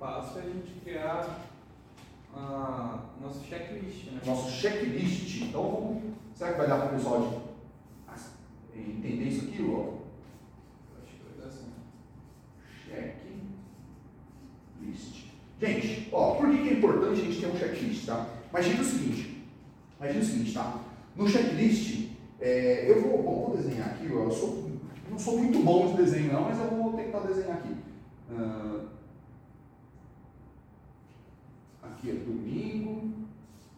Passo 0.04 0.38
é 0.38 0.42
a 0.42 0.44
gente 0.44 0.80
criar 0.84 1.40
a 2.36 3.00
nosso 3.22 3.42
checklist, 3.42 4.10
né? 4.12 4.20
Nosso 4.26 4.50
checklist. 4.50 5.40
Então, 5.40 5.62
vamos, 5.62 6.02
será 6.34 6.52
que 6.52 6.58
vai 6.58 6.66
dar 6.68 6.76
para 6.76 6.88
o 6.88 6.96
pessoal 6.98 7.22
de- 7.22 8.78
entender 8.78 9.24
isso 9.24 9.46
aqui, 9.46 9.62
Lu? 9.62 10.02
Acho 11.02 11.14
que 11.16 11.22
vai 11.24 11.38
dar 11.40 11.46
assim. 11.46 11.70
Checklist. 14.84 15.24
Gente, 15.58 16.08
ó, 16.12 16.34
por 16.34 16.50
que 16.50 16.58
que 16.58 16.68
é 16.68 16.72
importante 16.74 17.22
a 17.22 17.24
gente 17.24 17.40
ter 17.40 17.46
um 17.46 17.56
checklist, 17.56 18.04
tá? 18.04 18.26
Imagina 18.50 18.82
o 18.82 18.84
seguinte, 18.84 19.42
imagina 19.98 20.20
o 20.20 20.26
seguinte, 20.26 20.52
tá? 20.52 20.80
No 21.16 21.26
checklist, 21.26 22.10
é, 22.42 22.90
eu 22.90 23.00
vou, 23.00 23.22
vou 23.22 23.56
desenhar 23.56 23.88
aqui, 23.88 24.04
eu 24.04 24.30
sou, 24.30 24.70
não 25.08 25.18
sou 25.18 25.38
muito 25.38 25.60
bom 25.60 25.92
de 25.92 25.96
desenho 26.02 26.30
não, 26.30 26.42
mas 26.42 26.58
eu 26.58 26.68
vou 26.68 26.92
tentar 26.92 27.20
desenhar 27.20 27.56
aqui. 27.56 27.74
Ah, 28.30 28.84
aqui 32.04 32.10
é 32.10 32.14
domingo, 32.14 33.12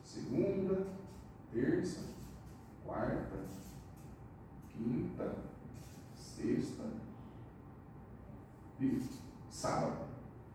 segunda, 0.03 0.87
terça, 1.53 2.01
quarta, 2.85 3.37
quinta, 4.73 5.37
sexta 6.17 6.85
e 8.81 9.01
sábado. 9.51 10.07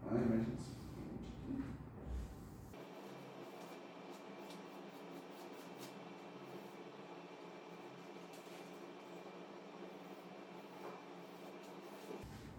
Ah, 0.06 0.16
imagina 0.16 0.54
isso. 0.54 0.72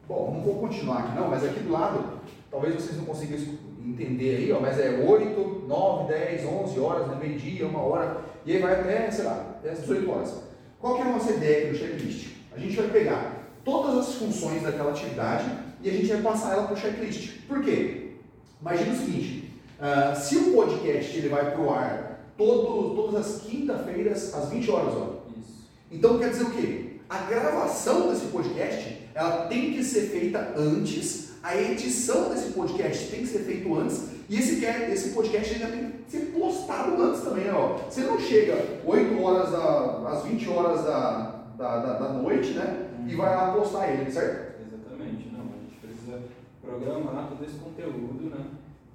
Bom, 0.08 0.34
não 0.34 0.40
vou 0.42 0.61
continuar 0.72 0.98
aqui 1.00 1.16
não, 1.16 1.28
mas 1.28 1.44
aqui 1.44 1.60
do 1.60 1.70
lado, 1.70 2.20
talvez 2.50 2.74
vocês 2.74 2.96
não 2.96 3.04
consigam 3.04 3.38
entender 3.84 4.36
aí, 4.36 4.52
ó, 4.52 4.60
mas 4.60 4.78
é 4.78 5.04
8, 5.06 5.64
9, 5.68 6.12
10, 6.12 6.46
11 6.46 6.80
horas, 6.80 7.08
né, 7.08 7.18
meio-dia, 7.20 7.66
uma 7.66 7.80
hora, 7.80 8.20
e 8.46 8.52
aí 8.52 8.62
vai 8.62 8.80
até, 8.80 9.10
sei 9.10 9.24
lá, 9.24 9.56
até 9.58 9.70
as 9.70 9.80
18 9.80 10.10
horas. 10.10 10.34
Qual 10.80 10.96
que 10.96 11.02
é 11.02 11.04
a 11.04 11.12
nossa 11.12 11.32
ideia 11.32 11.58
aqui 11.58 11.72
do 11.72 11.78
checklist? 11.78 12.28
A 12.54 12.58
gente 12.58 12.76
vai 12.76 12.88
pegar 12.88 13.48
todas 13.64 13.98
as 13.98 14.14
funções 14.14 14.62
daquela 14.62 14.90
atividade 14.90 15.44
e 15.82 15.88
a 15.88 15.92
gente 15.92 16.06
vai 16.06 16.22
passar 16.22 16.54
ela 16.54 16.64
para 16.64 16.74
o 16.74 16.78
checklist. 16.78 17.42
Por 17.46 17.62
quê? 17.62 18.12
Imagina 18.60 18.92
o 18.92 18.96
seguinte, 18.96 19.60
ah, 19.80 20.14
se 20.14 20.36
o 20.36 20.52
podcast 20.52 21.16
ele 21.16 21.28
vai 21.28 21.50
para 21.50 21.60
o 21.60 21.70
ar 21.70 22.20
todo, 22.36 22.94
todas 22.94 23.26
as 23.26 23.42
quinta-feiras, 23.42 24.34
às 24.34 24.48
20 24.48 24.70
horas, 24.70 24.94
ó, 24.94 25.22
Isso. 25.38 25.68
então 25.90 26.18
quer 26.18 26.30
dizer 26.30 26.44
o 26.44 26.50
quê? 26.50 26.96
A 27.08 27.18
gravação 27.18 28.08
desse 28.08 28.26
podcast, 28.26 29.01
ela 29.14 29.46
tem 29.46 29.72
que 29.72 29.82
ser 29.84 30.02
feita 30.08 30.54
antes, 30.56 31.32
a 31.42 31.56
edição 31.56 32.30
desse 32.30 32.52
podcast 32.52 33.08
tem 33.10 33.20
que 33.20 33.26
ser 33.26 33.40
feito 33.40 33.74
antes, 33.74 34.08
e 34.28 34.38
esse, 34.38 34.56
que- 34.56 34.64
esse 34.66 35.10
podcast 35.10 35.54
ainda 35.54 35.66
tem 35.66 35.90
que 35.90 36.10
ser 36.10 36.26
postado 36.32 37.02
antes 37.02 37.20
também, 37.22 37.50
ó. 37.50 37.78
Você 37.88 38.02
não 38.02 38.18
chega 38.18 38.80
8 38.84 39.20
horas, 39.22 39.50
da, 39.50 40.08
às 40.10 40.24
20 40.24 40.48
horas 40.48 40.84
da, 40.84 41.42
da, 41.58 41.78
da, 41.78 41.92
da 41.98 42.08
noite, 42.14 42.50
né? 42.52 42.88
E 43.06 43.14
vai 43.16 43.34
lá 43.34 43.52
postar 43.52 43.88
ele, 43.92 44.10
certo? 44.10 44.60
Exatamente, 44.62 45.28
não. 45.32 45.40
A 45.40 45.58
gente 45.64 45.80
precisa 45.80 46.20
programar 46.64 47.28
todo 47.28 47.44
esse 47.44 47.58
conteúdo, 47.58 48.30
né? 48.30 48.44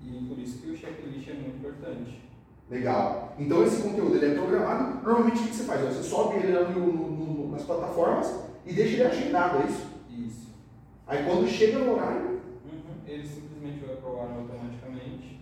E 0.01 0.25
por 0.27 0.39
isso 0.39 0.59
que 0.59 0.71
o 0.71 0.77
checklist 0.77 1.27
é 1.29 1.33
muito 1.33 1.57
importante. 1.57 2.21
Legal. 2.71 3.35
Então 3.37 3.63
esse 3.63 3.81
conteúdo 3.81 4.15
ele 4.15 4.31
é 4.31 4.35
programado. 4.35 5.03
Normalmente 5.05 5.39
o 5.41 5.47
que 5.47 5.55
você 5.55 5.63
faz? 5.63 5.81
Você 5.81 6.03
sobe 6.03 6.37
ele 6.37 6.53
no- 6.53 6.93
no- 6.93 7.11
no- 7.11 7.51
nas 7.51 7.63
plataformas 7.63 8.33
e 8.65 8.73
deixa 8.73 8.93
ele 8.95 9.03
agendado, 9.03 9.59
é? 9.61 9.65
Isso. 9.67 9.96
Aí 11.07 11.23
quando 11.25 11.47
chega 11.47 11.79
no 11.79 11.93
horário, 11.93 12.37
Uhum. 12.65 12.95
Ele 13.07 13.25
simplesmente 13.25 13.85
vai 13.85 13.95
pro 13.95 14.19
ar 14.19 14.29
automaticamente, 14.31 15.39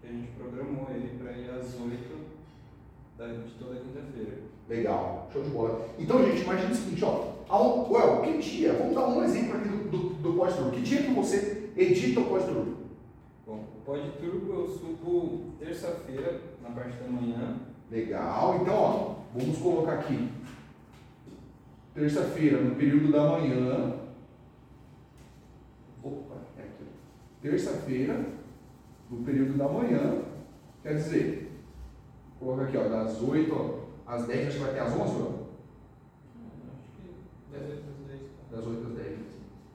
que 0.00 0.06
a 0.06 0.10
gente 0.10 0.28
programou 0.38 0.86
ele 0.90 1.18
para 1.18 1.32
ir 1.32 1.50
às 1.50 1.74
8 1.78 2.24
da, 3.18 3.26
de 3.28 3.50
toda 3.58 3.80
quinta-feira. 3.80 4.38
Legal, 4.68 5.28
show 5.32 5.42
de 5.42 5.50
bola. 5.50 5.86
Então, 5.98 6.24
gente, 6.24 6.40
imagina 6.42 6.70
o 6.70 6.74
seguinte, 6.74 7.04
ó. 7.04 7.34
um- 7.50 7.92
Well, 7.92 8.22
que 8.22 8.38
dia? 8.38 8.72
Vamos 8.72 8.94
dar 8.94 9.06
um 9.08 9.22
exemplo 9.22 9.56
aqui 9.58 9.68
do, 9.68 9.88
do, 9.90 9.98
do 10.14 10.32
pós-turbo. 10.38 10.70
Que 10.70 10.80
dia 10.80 11.02
que 11.02 11.12
você 11.12 11.70
edita 11.76 12.20
o 12.20 12.24
pós-turbo? 12.24 12.76
Bom, 13.46 13.56
o 13.76 13.80
Pod 13.84 14.10
Turbo 14.18 14.52
eu 14.54 14.68
subo 14.70 15.52
terça-feira, 15.60 16.40
na 16.62 16.70
parte 16.70 16.96
da 16.96 17.06
manhã. 17.08 17.58
Legal, 17.90 18.60
então, 18.62 18.74
ó, 18.74 19.14
vamos 19.38 19.58
colocar 19.58 19.92
aqui. 19.98 20.30
Terça-feira, 21.94 22.58
no 22.62 22.74
período 22.74 23.12
da 23.12 23.22
manhã. 23.28 23.98
Opa, 26.02 26.36
é 26.58 26.62
aqui. 26.62 26.84
Terça-feira, 27.44 28.24
no 29.10 29.22
período 29.22 29.58
da 29.58 29.68
manhã. 29.68 30.22
Quer 30.82 30.94
dizer, 30.94 31.44
Vou 32.40 32.54
colocar 32.54 32.68
aqui, 32.68 32.76
ó, 32.78 32.88
das 32.88 33.22
8 33.22 33.74
às 34.06 34.26
10, 34.26 34.48
acho 34.48 34.56
que 34.56 34.64
vai 34.64 34.72
ter 34.72 34.80
às 34.80 34.92
11, 34.92 34.98
ó? 35.00 35.04
Acho 36.72 36.90
que 36.96 37.52
das 37.52 37.66
8 37.68 37.82
às 37.90 38.06
10. 38.08 38.20
Das 38.50 38.66
8 38.66 38.86
às 38.86 38.92
10. 38.94 39.18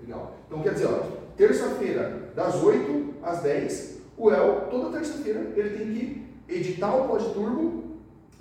Legal. 0.01 0.35
Então 0.47 0.61
quer 0.63 0.73
dizer, 0.73 0.87
ó, 0.87 1.03
terça-feira, 1.37 2.31
das 2.35 2.55
8 2.55 3.13
às 3.21 3.41
10, 3.43 4.01
o 4.17 4.31
El, 4.31 4.61
toda 4.71 4.97
terça-feira, 4.97 5.51
ele 5.55 5.77
tem 5.77 5.93
que 5.93 6.55
editar 6.55 6.95
o 6.95 7.07
Pod 7.07 7.23
Turbo 7.33 7.83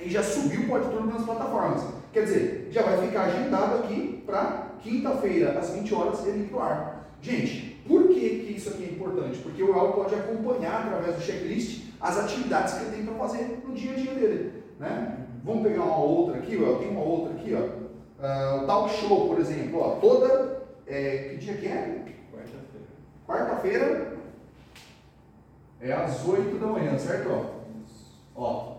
e 0.00 0.08
já 0.08 0.22
subir 0.22 0.60
o 0.60 0.68
Pod 0.68 0.88
Turbo 0.88 1.06
nas 1.06 1.24
plataformas. 1.24 1.84
Quer 2.14 2.24
dizer, 2.24 2.68
já 2.70 2.82
vai 2.82 3.06
ficar 3.06 3.24
agendado 3.24 3.84
aqui 3.84 4.22
para 4.24 4.76
quinta-feira, 4.82 5.58
às 5.58 5.68
20 5.70 5.94
horas, 5.94 6.26
ele 6.26 6.44
ir 6.44 6.48
pro 6.48 6.60
ar. 6.60 7.10
Gente, 7.20 7.67
por 7.88 8.08
que, 8.08 8.20
que 8.20 8.52
isso 8.56 8.68
aqui 8.68 8.84
é 8.84 8.88
importante? 8.88 9.38
Porque 9.38 9.62
o 9.62 9.74
El 9.74 9.92
pode 9.92 10.14
acompanhar 10.14 10.86
através 10.86 11.16
do 11.16 11.22
checklist 11.22 11.88
as 11.98 12.18
atividades 12.18 12.74
que 12.74 12.84
ele 12.84 12.96
tem 12.96 13.06
para 13.06 13.14
fazer 13.14 13.62
no 13.66 13.74
dia 13.74 13.92
a 13.92 13.94
dia 13.94 14.14
dele. 14.14 14.62
Né? 14.78 15.26
Vamos 15.42 15.62
pegar 15.62 15.82
uma 15.84 15.96
outra 15.96 16.38
aqui, 16.38 16.62
ó. 16.62 16.76
tem 16.76 16.90
uma 16.90 17.02
outra 17.02 17.34
aqui, 17.34 17.54
ó. 17.54 17.78
Uh, 18.22 18.62
o 18.62 18.66
talk 18.66 18.90
show, 18.90 19.28
por 19.28 19.40
exemplo, 19.40 19.80
ó, 19.80 19.96
toda. 19.96 20.58
É, 20.86 21.30
que 21.30 21.36
dia 21.36 21.54
que 21.54 21.66
é? 21.66 22.04
Quarta-feira. 22.32 22.86
Quarta-feira 23.26 24.18
é 25.80 25.92
às 25.92 26.26
8 26.26 26.58
da 26.58 26.66
manhã, 26.66 26.98
certo? 26.98 27.30
Ó, 27.30 27.44
ó, 28.34 28.76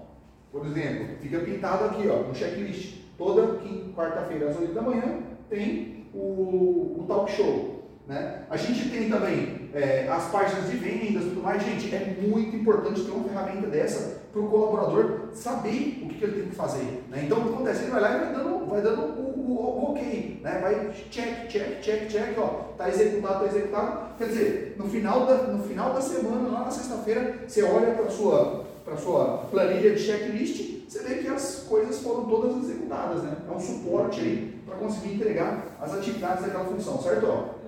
por 0.51 0.65
exemplo, 0.65 1.15
fica 1.21 1.39
pintado 1.39 1.85
aqui, 1.85 2.07
ó, 2.07 2.27
no 2.27 2.35
checklist. 2.35 2.99
Toda 3.17 3.59
quarta-feira 3.95 4.49
às 4.49 4.57
8 4.57 4.73
da 4.73 4.81
manhã 4.81 5.19
tem 5.49 6.07
o, 6.13 6.97
o 6.99 7.05
talk 7.07 7.31
show. 7.31 7.78
Né? 8.09 8.41
A 8.49 8.57
gente 8.57 8.89
tem 8.89 9.07
também 9.07 9.69
é, 9.71 10.09
as 10.09 10.31
páginas 10.31 10.67
de 10.67 10.77
vendas 10.77 11.25
tudo 11.25 11.43
mais. 11.43 11.61
Gente, 11.61 11.93
é 11.93 12.17
muito 12.19 12.55
importante 12.55 13.03
ter 13.03 13.11
uma 13.11 13.23
ferramenta 13.23 13.67
dessa 13.67 14.21
para 14.33 14.41
o 14.41 14.49
colaborador 14.49 15.29
saber 15.31 16.01
o 16.03 16.07
que, 16.07 16.15
que, 16.15 16.23
ele 16.23 16.41
tem 16.41 16.49
que 16.49 16.55
fazer. 16.55 17.03
Né? 17.07 17.21
Então, 17.25 17.37
o 17.37 17.43
que 17.43 17.53
acontece? 17.53 17.83
Ele 17.83 17.91
vai 17.91 18.01
lá 18.01 18.15
e 18.15 18.19
vai 18.19 18.33
dando, 18.33 18.65
vai 18.65 18.81
dando 18.81 19.01
o, 19.01 19.51
o, 19.51 19.51
o, 19.51 19.91
ok. 19.91 20.41
Né? 20.43 20.59
Vai 20.59 20.91
check, 21.11 21.47
check, 21.49 21.81
check, 21.81 22.07
check. 22.09 22.35
Está 22.71 22.89
executado, 22.89 23.45
está 23.45 23.57
executado. 23.57 24.17
Quer 24.17 24.27
dizer, 24.27 24.75
no 24.75 24.89
final 24.89 25.27
da, 25.27 25.35
no 25.43 25.63
final 25.63 25.93
da 25.93 26.01
semana, 26.01 26.49
lá 26.49 26.61
na 26.61 26.71
sexta-feira, 26.71 27.43
você 27.47 27.61
olha 27.61 27.91
para 27.91 28.05
a 28.05 28.09
sua, 28.09 28.65
sua 28.97 29.37
planilha 29.51 29.93
de 29.93 29.99
checklist, 29.99 30.79
você 30.89 31.03
vê 31.03 31.15
que 31.19 31.27
as 31.27 31.67
coisas 31.69 31.99
foram 31.99 32.25
todas 32.25 32.57
executadas. 32.63 33.21
Né? 33.21 33.37
É 33.47 33.51
um 33.51 33.59
suporte 33.59 34.19
aí 34.19 34.59
para 34.65 34.77
conseguir 34.77 35.13
entregar 35.13 35.77
as 35.79 35.93
atividades 35.93 36.43
daquela 36.43 36.65
função, 36.65 36.99
certo? 36.99 37.58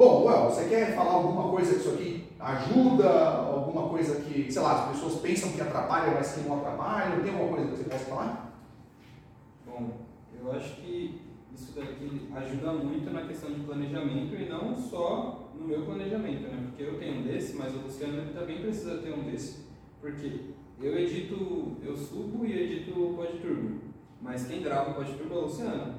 Bom, 0.00 0.24
Well, 0.24 0.48
você 0.48 0.66
quer 0.66 0.94
falar 0.94 1.12
alguma 1.12 1.50
coisa 1.50 1.74
que 1.74 1.80
isso 1.80 1.90
aqui 1.90 2.24
ajuda? 2.40 3.06
Alguma 3.52 3.86
coisa 3.90 4.22
que, 4.22 4.50
sei 4.50 4.62
lá, 4.62 4.84
as 4.84 4.92
pessoas 4.92 5.20
pensam 5.20 5.52
que 5.52 5.60
atrapalha, 5.60 6.14
mas 6.14 6.32
que 6.32 6.48
não 6.48 6.56
atrapalha? 6.56 7.20
Tem 7.20 7.30
alguma 7.34 7.54
coisa 7.54 7.70
que 7.70 7.76
você 7.76 7.84
possa 7.84 8.04
falar? 8.06 8.62
Bom, 9.66 9.90
eu 10.42 10.52
acho 10.52 10.76
que 10.76 11.20
isso 11.54 11.78
daqui 11.78 12.30
ajuda 12.34 12.72
muito 12.72 13.12
na 13.12 13.26
questão 13.26 13.52
de 13.52 13.60
planejamento 13.60 14.34
e 14.36 14.48
não 14.48 14.74
só 14.74 15.50
no 15.54 15.68
meu 15.68 15.82
planejamento, 15.82 16.44
né? 16.44 16.68
Porque 16.68 16.82
eu 16.82 16.98
tenho 16.98 17.20
um 17.20 17.22
desse, 17.24 17.58
mas 17.58 17.74
o 17.74 17.80
Luciano 17.80 18.32
também 18.32 18.62
precisa 18.62 18.96
ter 19.02 19.12
um 19.12 19.24
desse. 19.24 19.66
Porque 20.00 20.54
eu 20.80 20.98
edito, 20.98 21.76
eu 21.82 21.94
subo 21.94 22.46
e 22.46 22.58
edito 22.58 22.98
o 22.98 23.12
PodTurbo, 23.18 23.80
mas 24.22 24.46
quem 24.46 24.62
grava 24.62 24.92
o 24.92 24.94
PodTurbo 24.94 25.34
é 25.34 25.36
o 25.36 25.42
Luciano. 25.42 25.94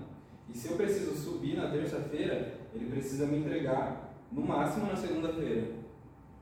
E 0.52 0.58
se 0.58 0.72
eu 0.72 0.76
preciso 0.76 1.16
subir 1.16 1.56
na 1.56 1.70
terça-feira, 1.70 2.61
ele 2.74 2.92
precisa 2.92 3.26
me 3.26 3.40
entregar 3.40 4.14
no 4.32 4.42
máximo 4.42 4.88
na 4.88 4.96
segunda-feira. 4.96 5.68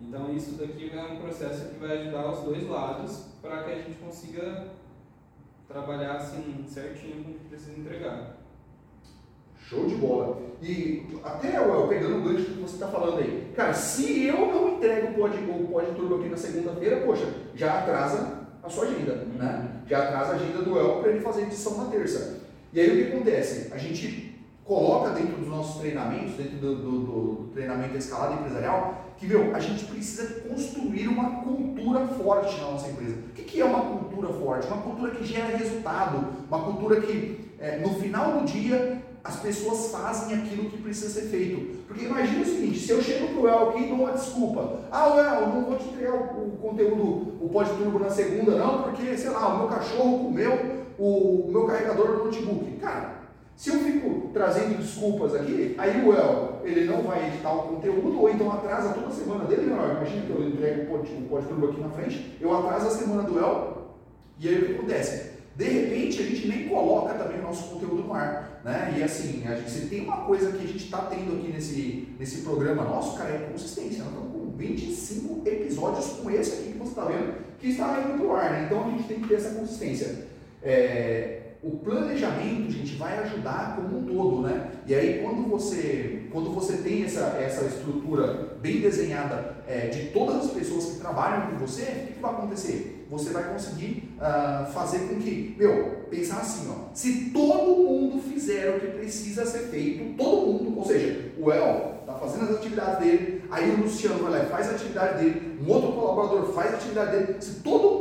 Então 0.02 0.34
isso 0.34 0.52
daqui 0.52 0.92
é 0.94 1.02
um 1.02 1.18
processo 1.18 1.70
que 1.70 1.80
vai 1.80 1.98
ajudar 2.00 2.32
os 2.32 2.40
dois 2.40 2.68
lados 2.68 3.26
para 3.42 3.64
que 3.64 3.72
a 3.72 3.76
gente 3.76 3.98
consiga 3.98 4.68
trabalhar 5.68 6.14
assim 6.14 6.64
certinho 6.68 7.24
com 7.24 7.32
o 7.32 7.34
que 7.34 7.46
precisa 7.50 7.80
entregar. 7.80 8.38
Show 9.58 9.86
de 9.88 9.96
bola. 9.96 10.42
E 10.62 11.06
até 11.24 11.58
eu 11.58 11.88
pegando 11.88 12.18
o 12.18 12.22
gancho 12.22 12.46
que 12.46 12.62
você 12.62 12.76
está 12.76 12.88
falando 12.88 13.20
aí, 13.20 13.52
cara, 13.56 13.74
se 13.74 14.26
eu 14.26 14.40
não 14.48 14.76
entrego 14.76 15.12
o 15.12 15.14
pod, 15.14 15.38
o 15.38 15.68
pod 15.68 15.96
turbo 15.96 16.16
aqui 16.16 16.30
na 16.30 16.38
segunda-feira, 16.38 17.06
poxa, 17.06 17.32
já 17.54 17.80
atrasa 17.80 18.48
a 18.64 18.70
sua 18.70 18.86
agenda, 18.86 19.16
né? 19.16 19.82
Já 19.88 20.04
atrasa 20.04 20.34
a 20.34 20.36
agenda 20.36 20.62
do 20.62 20.78
El 20.78 21.02
para 21.02 21.12
ele 21.12 21.22
fazer 21.22 21.44
edição 21.44 21.78
na 21.78 21.92
terça. 21.92 22.40
E 22.74 22.80
aí 22.80 22.90
o 22.90 23.06
que 23.06 23.14
acontece? 23.14 23.72
A 23.74 23.78
gente 23.78 24.29
coloca 24.70 25.10
dentro 25.10 25.38
dos 25.38 25.48
nossos 25.48 25.82
treinamentos, 25.82 26.36
dentro 26.36 26.58
do, 26.58 26.76
do, 26.76 27.00
do 27.00 27.50
treinamento 27.52 27.94
da 27.94 27.98
escalada 27.98 28.36
empresarial, 28.36 29.04
que 29.18 29.26
meu, 29.26 29.56
a 29.56 29.60
gente 29.60 29.84
precisa 29.86 30.42
construir 30.42 31.08
uma 31.08 31.42
cultura 31.42 32.06
forte 32.06 32.56
na 32.62 32.70
nossa 32.70 32.88
empresa. 32.88 33.16
O 33.32 33.34
que, 33.34 33.42
que 33.42 33.62
é 33.62 33.66
uma 33.66 33.82
cultura 33.82 34.32
forte? 34.32 34.68
Uma 34.68 34.84
cultura 34.84 35.12
que 35.16 35.26
gera 35.26 35.58
resultado, 35.58 36.24
uma 36.48 36.60
cultura 36.62 37.02
que 37.02 37.50
é, 37.60 37.80
no 37.80 37.96
final 37.96 38.40
do 38.40 38.46
dia 38.46 39.02
as 39.24 39.38
pessoas 39.38 39.92
fazem 39.92 40.38
aquilo 40.38 40.70
que 40.70 40.78
precisa 40.78 41.20
ser 41.20 41.28
feito. 41.28 41.80
Porque 41.88 42.06
imagina 42.06 42.44
o 42.44 42.46
seguinte, 42.46 42.80
se 42.80 42.92
eu 42.92 43.02
chego 43.02 43.34
pro 43.34 43.48
El 43.48 43.70
aqui 43.70 43.84
e 43.84 43.88
dou 43.88 43.98
uma 43.98 44.12
desculpa, 44.12 44.82
ah, 44.92 45.08
El, 45.18 45.48
não 45.48 45.66
vou 45.66 45.78
te 45.78 45.86
entregar 45.86 46.14
o, 46.14 46.54
o 46.54 46.58
conteúdo, 46.62 47.44
o 47.44 47.50
pode 47.52 47.72
turbo 47.72 47.98
na 47.98 48.12
segunda 48.12 48.56
não, 48.56 48.84
porque, 48.84 49.18
sei 49.18 49.32
lá, 49.32 49.48
o 49.48 49.58
meu 49.58 49.68
cachorro 49.68 50.26
comeu 50.26 50.86
o, 51.00 51.48
o 51.48 51.52
meu 51.52 51.66
carregador 51.66 52.18
do 52.18 52.26
notebook. 52.26 52.78
Cara, 52.78 53.19
se 53.60 53.72
eu 53.72 53.80
fico 53.80 54.30
trazendo 54.32 54.78
desculpas 54.78 55.36
aqui, 55.36 55.76
aí 55.78 56.02
o 56.02 56.14
El, 56.14 56.62
ele 56.64 56.86
não 56.86 57.02
vai 57.02 57.28
editar 57.28 57.52
o 57.52 57.64
conteúdo, 57.64 58.18
ou 58.18 58.30
então 58.30 58.50
atrasa 58.50 58.94
toda 58.94 59.08
a 59.08 59.12
semana 59.12 59.44
dele, 59.44 59.66
não, 59.66 59.98
imagina 59.98 60.26
que 60.26 60.30
eu 60.30 60.48
entrego 60.48 60.96
o 60.96 61.28
código 61.28 61.66
aqui 61.66 61.82
na 61.82 61.90
frente, 61.90 62.38
eu 62.40 62.58
atraso 62.58 62.88
a 62.88 62.92
semana 62.92 63.24
do 63.24 63.38
El, 63.38 63.90
e 64.40 64.48
aí 64.48 64.60
o 64.60 64.66
que 64.66 64.76
acontece? 64.76 65.32
De 65.58 65.66
repente 65.66 66.22
a 66.22 66.26
gente 66.26 66.48
nem 66.48 66.70
coloca 66.70 67.14
também 67.16 67.40
o 67.40 67.44
nosso 67.44 67.68
conteúdo 67.74 68.04
no 68.04 68.14
ar, 68.14 68.62
né? 68.64 68.96
E 68.98 69.04
assim, 69.04 69.46
a 69.46 69.54
gente, 69.56 69.70
se 69.70 69.88
tem 69.88 70.06
uma 70.06 70.22
coisa 70.22 70.54
que 70.54 70.64
a 70.64 70.68
gente 70.68 70.86
está 70.86 71.00
tendo 71.08 71.38
aqui 71.38 71.52
nesse, 71.52 72.16
nesse 72.18 72.44
programa 72.44 72.86
nosso, 72.86 73.18
cara, 73.18 73.32
é 73.32 73.40
consistência. 73.52 74.06
Nós 74.06 74.14
estamos 74.14 74.32
com 74.32 74.56
25 74.56 75.46
episódios 75.46 76.06
com 76.06 76.32
esse 76.32 76.62
aqui 76.62 76.72
que 76.72 76.78
você 76.78 76.92
está 76.92 77.04
vendo, 77.04 77.34
que 77.60 77.68
está 77.68 78.06
indo 78.06 78.20
para 78.20 78.26
o 78.26 78.32
ar, 78.34 78.52
né? 78.54 78.64
Então 78.68 78.88
a 78.88 78.92
gente 78.92 79.04
tem 79.04 79.20
que 79.20 79.28
ter 79.28 79.36
essa 79.36 79.50
consistência. 79.50 80.30
É, 80.64 81.39
o 81.62 81.72
planejamento, 81.72 82.72
gente, 82.72 82.96
vai 82.96 83.20
ajudar 83.20 83.76
como 83.76 84.00
um 84.00 84.04
todo, 84.06 84.42
né? 84.42 84.72
E 84.88 84.96
aí 84.96 85.22
quando 85.22 85.50
você, 85.50 86.28
quando 86.32 86.52
você 86.52 86.78
tem 86.78 87.04
essa, 87.04 87.38
essa 87.40 87.66
estrutura 87.66 88.58
bem 88.62 88.80
desenhada 88.80 89.58
é, 89.68 89.88
de 89.88 90.08
todas 90.08 90.46
as 90.46 90.52
pessoas 90.52 90.86
que 90.86 91.00
trabalham 91.00 91.52
com 91.52 91.58
você, 91.58 91.82
o 91.82 92.08
que, 92.08 92.14
que 92.14 92.22
vai 92.22 92.32
acontecer? 92.32 93.06
Você 93.10 93.32
vai 93.32 93.52
conseguir 93.52 94.10
uh, 94.18 94.72
fazer 94.72 95.00
com 95.08 95.16
que, 95.16 95.56
meu, 95.58 96.06
pensar 96.10 96.38
assim, 96.38 96.70
ó, 96.70 96.94
se 96.94 97.32
todo 97.32 97.84
mundo 97.84 98.22
fizer 98.22 98.76
o 98.76 98.80
que 98.80 98.88
precisa 98.88 99.46
ser 99.46 99.68
feito, 99.68 100.16
todo 100.16 100.48
mundo, 100.48 100.78
ou 100.78 100.86
seja, 100.86 101.32
o 101.38 101.52
El 101.52 102.00
está 102.02 102.14
fazendo 102.14 102.52
as 102.52 102.58
atividades 102.58 103.00
dele, 103.00 103.44
aí 103.50 103.72
o 103.72 103.82
Luciano 103.82 104.24
vai 104.24 104.32
lá 104.32 104.44
e 104.44 104.50
faz 104.50 104.70
a 104.70 104.72
atividade 104.72 105.24
dele, 105.24 105.60
um 105.62 105.72
outro 105.72 105.92
colaborador 105.92 106.54
faz 106.54 106.74
a 106.74 106.78
atividade 106.78 107.12
dele, 107.18 107.36
se 107.40 107.62
todo 107.62 107.99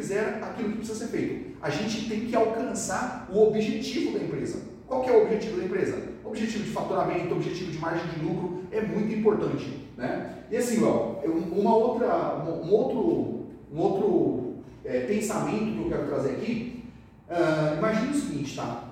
fizer 0.00 0.40
aquilo 0.42 0.70
que 0.70 0.76
precisa 0.78 0.98
ser 0.98 1.08
feito, 1.08 1.56
a 1.60 1.68
gente 1.68 2.08
tem 2.08 2.20
que 2.26 2.34
alcançar 2.34 3.28
o 3.30 3.46
objetivo 3.46 4.18
da 4.18 4.24
empresa. 4.24 4.62
Qual 4.86 5.04
é 5.04 5.12
o 5.12 5.22
objetivo 5.22 5.58
da 5.58 5.64
empresa? 5.66 6.02
Objetivo 6.24 6.64
de 6.64 6.70
faturamento, 6.70 7.34
objetivo 7.34 7.70
de 7.70 7.78
margem 7.78 8.06
de 8.08 8.24
lucro 8.24 8.64
é 8.72 8.80
muito 8.80 9.14
importante. 9.14 9.88
Né? 9.96 10.44
E 10.50 10.56
assim, 10.56 10.82
ó, 10.82 11.20
uma 11.26 11.76
outra, 11.76 12.36
um 12.44 12.72
outro, 12.72 13.46
um 13.72 13.78
outro 13.78 14.54
é, 14.84 15.00
pensamento 15.00 15.76
que 15.76 15.82
eu 15.82 15.88
quero 15.88 16.06
trazer 16.08 16.30
aqui, 16.30 16.84
uh, 17.28 17.78
imagine 17.78 18.10
o 18.10 18.20
seguinte, 18.20 18.56
tá? 18.56 18.84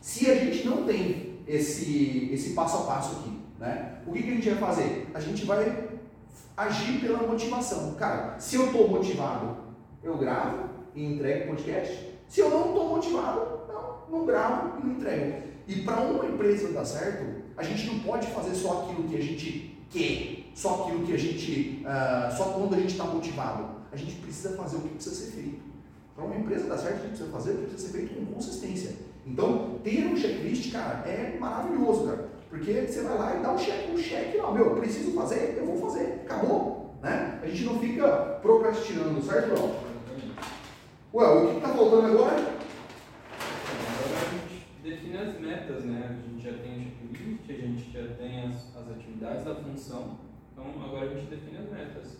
Se 0.00 0.30
a 0.30 0.34
gente 0.34 0.66
não 0.66 0.84
tem 0.84 1.40
esse, 1.46 2.30
esse 2.32 2.50
passo 2.50 2.78
a 2.78 2.80
passo 2.86 3.16
aqui, 3.16 3.38
né? 3.58 3.98
o 4.06 4.12
que, 4.12 4.22
que 4.22 4.30
a 4.30 4.34
gente 4.34 4.50
vai 4.50 4.58
fazer? 4.58 5.08
A 5.14 5.20
gente 5.20 5.44
vai 5.44 5.88
agir 6.56 7.00
pela 7.00 7.26
motivação. 7.26 7.94
Cara, 7.94 8.38
se 8.38 8.56
eu 8.56 8.66
estou 8.66 8.88
motivado, 8.88 9.63
eu 10.04 10.16
gravo, 10.18 10.68
e 10.94 11.04
entrego 11.04 11.48
podcast. 11.48 12.14
Se 12.28 12.40
eu 12.40 12.50
não 12.50 12.68
estou 12.68 12.88
motivado, 12.88 13.60
não, 13.68 14.18
não 14.18 14.26
gravo 14.26 14.78
e 14.78 14.86
não 14.86 14.94
entrego. 14.94 15.42
E 15.66 15.82
para 15.82 16.00
uma 16.00 16.26
empresa 16.26 16.72
dar 16.72 16.84
certo, 16.84 17.42
a 17.56 17.62
gente 17.62 17.86
não 17.86 18.00
pode 18.00 18.26
fazer 18.28 18.54
só 18.54 18.82
aquilo 18.82 19.08
que 19.08 19.16
a 19.16 19.22
gente 19.22 19.78
quer, 19.90 20.50
só 20.54 20.82
aquilo 20.82 21.06
que 21.06 21.14
a 21.14 21.18
gente, 21.18 21.84
uh, 21.84 22.36
só 22.36 22.44
quando 22.52 22.74
a 22.74 22.78
gente 22.78 22.92
está 22.92 23.04
motivado. 23.04 23.74
A 23.90 23.96
gente 23.96 24.16
precisa 24.16 24.56
fazer 24.56 24.76
o 24.76 24.80
que 24.80 24.88
precisa 24.88 25.14
ser 25.14 25.32
feito. 25.32 25.62
Para 26.14 26.24
uma 26.24 26.36
empresa 26.36 26.68
dar 26.68 26.78
certo, 26.78 26.96
a 26.96 26.98
gente 26.98 27.08
precisa 27.08 27.30
fazer 27.30 27.52
o 27.52 27.54
que 27.54 27.62
precisa 27.62 27.92
ser 27.92 27.98
feito 27.98 28.14
com 28.14 28.34
consistência. 28.34 28.92
Então, 29.26 29.78
ter 29.82 30.06
um 30.06 30.16
checklist, 30.16 30.72
cara, 30.72 31.08
é 31.08 31.36
maravilhoso, 31.38 32.06
cara. 32.06 32.28
Porque 32.50 32.72
você 32.86 33.02
vai 33.02 33.18
lá 33.18 33.36
e 33.36 33.42
dá 33.42 33.52
um 33.52 33.58
cheque, 33.58 33.90
um 33.90 33.98
cheque, 33.98 34.38
não, 34.38 34.52
meu, 34.52 34.66
eu 34.66 34.76
preciso 34.76 35.12
fazer, 35.12 35.56
eu 35.58 35.66
vou 35.66 35.76
fazer, 35.76 36.20
acabou. 36.24 36.94
Né? 37.02 37.40
A 37.42 37.46
gente 37.46 37.64
não 37.64 37.78
fica 37.78 38.08
procrastinando, 38.42 39.22
certo, 39.22 39.56
João? 39.56 39.83
Ué, 41.14 41.24
o 41.28 41.48
que 41.48 41.56
está 41.58 41.68
faltando 41.68 42.06
agora? 42.08 42.34
Agora 42.34 42.56
a 44.16 44.30
gente 44.32 44.64
define 44.82 45.16
as 45.16 45.38
metas, 45.38 45.84
né? 45.84 46.10
A 46.10 46.28
gente 46.28 46.42
já 46.44 46.58
tem 46.58 46.80
o 46.80 47.16
checklist, 47.16 47.50
a 47.50 47.52
gente 47.52 47.92
já 47.92 48.14
tem 48.16 48.40
as, 48.42 48.76
as 48.76 48.90
atividades 48.90 49.44
da 49.44 49.54
função, 49.54 50.18
então 50.52 50.64
agora 50.84 51.08
a 51.08 51.14
gente 51.14 51.30
define 51.30 51.58
as 51.58 51.70
metas. 51.70 52.16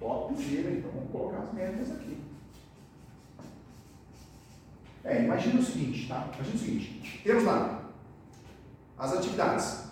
Top 0.00 0.42
gira, 0.42 0.72
então 0.72 0.90
vamos 0.90 1.12
colocar 1.12 1.38
as 1.38 1.54
metas 1.54 1.92
aqui. 1.92 2.18
É, 5.04 5.22
imagina 5.22 5.60
o 5.60 5.62
seguinte, 5.62 6.08
tá? 6.08 6.28
Imagina 6.34 6.56
o 6.56 6.58
seguinte, 6.58 7.20
temos 7.22 7.44
lá 7.44 7.92
as 8.98 9.12
atividades, 9.12 9.84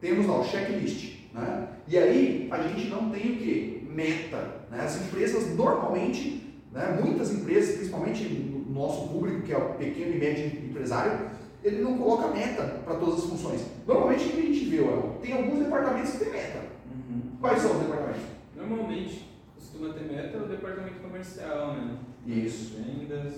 temos 0.00 0.24
lá 0.24 0.40
o 0.40 0.44
checklist, 0.44 1.32
né? 1.34 1.68
E 1.86 1.98
aí 1.98 2.48
a 2.50 2.62
gente 2.62 2.88
não 2.88 3.10
tem 3.10 3.32
o 3.32 3.36
que? 3.36 3.86
Meta. 3.90 4.62
Né? 4.70 4.84
As 4.84 5.02
empresas 5.02 5.54
normalmente, 5.54 6.49
né, 6.72 7.00
muitas 7.02 7.32
empresas, 7.32 7.76
principalmente 7.76 8.24
no 8.24 8.72
nosso 8.72 9.08
público, 9.08 9.42
que 9.42 9.52
é 9.52 9.58
o 9.58 9.74
pequeno 9.74 10.14
e 10.14 10.18
médio 10.18 10.70
empresário, 10.70 11.30
ele 11.62 11.82
não 11.82 11.98
coloca 11.98 12.28
meta 12.28 12.62
para 12.84 12.96
todas 12.96 13.24
as 13.24 13.30
funções. 13.30 13.66
Normalmente 13.86 14.26
o 14.26 14.30
que 14.30 14.38
a 14.38 14.42
gente 14.42 14.64
vê, 14.66 14.80
ó, 14.80 15.18
tem 15.20 15.32
alguns 15.32 15.58
departamentos 15.64 16.12
que 16.12 16.18
tem 16.24 16.32
meta. 16.32 16.58
Uhum. 16.90 17.22
Quais 17.40 17.60
são 17.60 17.72
os 17.72 17.82
departamentos? 17.82 18.22
Normalmente 18.56 19.30
costuma 19.54 19.92
ter 19.92 20.04
meta 20.04 20.38
o 20.38 20.48
departamento 20.48 21.00
comercial, 21.00 21.74
né? 21.74 21.98
Isso. 22.26 22.76
Vendas, 22.76 23.34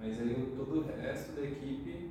mas 0.00 0.20
aí 0.20 0.52
todo 0.56 0.80
o 0.80 0.84
resto 1.00 1.32
da 1.32 1.42
equipe 1.42 2.10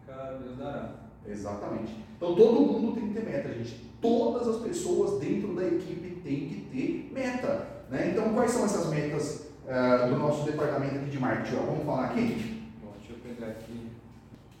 fica 0.00 0.38
Deus 0.42 0.56
dará. 0.56 1.08
Exatamente. 1.26 1.94
Então 2.16 2.34
todo 2.34 2.60
mundo 2.60 2.94
tem 2.94 3.08
que 3.08 3.14
ter 3.14 3.24
meta, 3.24 3.52
gente. 3.52 3.88
Todas 4.00 4.48
as 4.48 4.62
pessoas 4.62 5.20
dentro 5.20 5.54
da 5.54 5.66
equipe 5.66 6.20
têm 6.22 6.48
que 6.48 6.68
ter 6.72 7.10
meta. 7.12 7.84
Né? 7.90 8.10
Então 8.12 8.32
quais 8.32 8.50
são 8.50 8.64
essas 8.64 8.88
metas 8.88 9.47
uh, 9.68 10.08
do 10.08 10.18
nosso 10.18 10.44
departamento 10.44 10.96
aqui 10.96 11.10
de 11.10 11.18
marketing? 11.18 11.56
Ó, 11.56 11.60
vamos 11.66 11.84
falar 11.84 12.06
aqui? 12.06 12.64
Bom, 12.82 12.92
deixa 12.98 13.12
eu 13.12 13.18
pegar 13.18 13.52
aqui. 13.52 13.92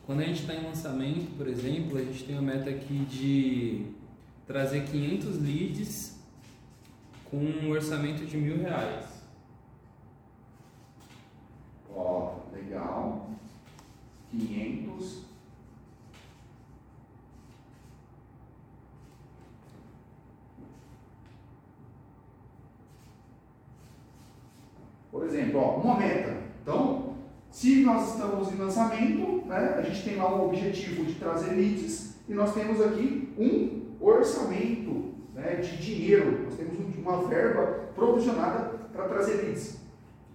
Quando 0.04 0.20
a 0.20 0.24
gente 0.24 0.40
está 0.40 0.54
em 0.54 0.64
lançamento, 0.64 1.36
por 1.36 1.48
exemplo, 1.48 1.98
a 1.98 2.02
gente 2.02 2.24
tem 2.24 2.36
a 2.36 2.42
meta 2.42 2.70
aqui 2.70 3.04
de 3.10 3.86
trazer 4.46 4.84
500 4.84 5.42
leads 5.42 6.18
com 7.30 7.36
um 7.36 7.70
orçamento 7.70 8.24
de 8.24 8.36
mil 8.36 8.58
reais. 8.58 9.04
Ó, 11.94 12.36
legal. 12.52 13.30
500. 14.30 15.27
Por 25.18 25.26
exemplo, 25.26 25.58
ó, 25.58 25.76
uma 25.78 25.96
meta. 25.96 26.32
Então, 26.62 27.14
se 27.50 27.82
nós 27.82 28.12
estamos 28.12 28.52
em 28.52 28.56
lançamento, 28.56 29.44
né, 29.46 29.74
a 29.76 29.82
gente 29.82 30.04
tem 30.04 30.16
lá 30.16 30.32
o 30.32 30.46
objetivo 30.46 31.04
de 31.04 31.14
trazer 31.14 31.56
leads 31.56 32.14
e 32.28 32.34
nós 32.34 32.54
temos 32.54 32.80
aqui 32.80 33.34
um 33.36 33.96
orçamento 34.00 35.12
né, 35.34 35.56
de 35.56 35.76
dinheiro. 35.78 36.44
Nós 36.44 36.54
temos 36.54 36.78
uma 36.96 37.26
verba 37.26 37.88
provisionada 37.96 38.70
para 38.92 39.08
trazer 39.08 39.42
leads. 39.42 39.78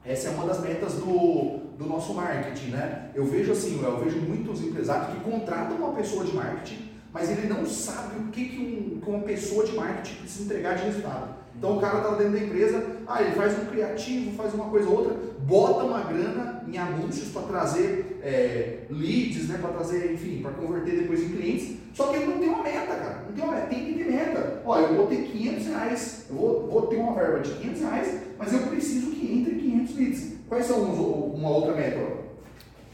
Essa 0.03 0.27
é 0.27 0.31
uma 0.31 0.47
das 0.47 0.59
metas 0.59 0.95
do, 0.95 1.59
do 1.77 1.85
nosso 1.87 2.13
marketing, 2.13 2.71
né? 2.71 3.09
Eu 3.15 3.23
vejo 3.23 3.53
assim, 3.53 3.81
eu 3.81 4.03
vejo 4.03 4.19
muitos 4.19 4.61
empresários 4.61 5.15
que 5.15 5.23
contratam 5.23 5.77
uma 5.77 5.93
pessoa 5.93 6.25
de 6.25 6.35
marketing, 6.35 6.89
mas 7.13 7.29
ele 7.29 7.47
não 7.47 7.65
sabe 7.65 8.19
o 8.19 8.27
que, 8.31 8.49
que, 8.49 8.57
um, 8.59 8.99
que 8.99 9.09
uma 9.09 9.21
pessoa 9.21 9.63
de 9.65 9.73
marketing 9.77 10.15
precisa 10.15 10.43
entregar 10.43 10.75
de 10.75 10.83
resultado. 10.83 11.42
Então 11.57 11.77
o 11.77 11.81
cara 11.81 11.99
está 11.99 12.15
dentro 12.15 12.33
da 12.33 12.39
empresa, 12.39 12.85
ah, 13.07 13.21
ele 13.21 13.31
faz 13.31 13.57
um 13.57 13.65
criativo, 13.65 14.35
faz 14.35 14.53
uma 14.53 14.65
coisa 14.65 14.89
ou 14.89 14.97
outra, 14.97 15.17
bota 15.41 15.83
uma 15.83 16.01
grana 16.01 16.63
em 16.67 16.77
anúncios 16.77 17.29
para 17.29 17.43
trazer 17.43 18.19
é, 18.23 18.85
leads, 18.89 19.47
né, 19.47 19.57
para 19.61 19.71
trazer, 19.71 20.13
enfim, 20.13 20.41
para 20.41 20.51
converter 20.51 21.01
depois 21.01 21.21
em 21.21 21.29
clientes, 21.29 21.77
só 21.93 22.07
que 22.07 22.17
ele 22.17 22.25
não 22.25 22.39
tem 22.39 22.49
uma 22.49 22.63
meta, 22.63 22.95
cara, 22.95 23.25
não 23.27 23.33
tem 23.33 23.43
uma 23.43 23.53
meta, 23.53 23.67
tem 23.67 23.85
que 23.85 23.93
ter 23.93 24.11
meta. 24.11 24.61
Ó, 24.65 24.79
eu 24.79 24.95
vou 24.95 25.07
ter 25.07 25.23
500 25.23 25.65
reais, 25.67 26.25
eu 26.29 26.35
vou, 26.35 26.67
vou 26.67 26.87
ter 26.87 26.95
uma 26.95 27.13
verba 27.13 27.39
de 27.39 27.51
500 27.53 27.81
reais, 27.81 28.21
mas 28.37 28.53
eu 28.53 28.59
preciso 28.67 29.11
que 29.11 29.31
entre 29.31 29.55
500 29.55 29.95
leads. 29.95 30.33
Quais 30.49 30.65
são 30.65 30.83
uma 30.83 31.49
outra 31.49 31.75
meta? 31.75 31.99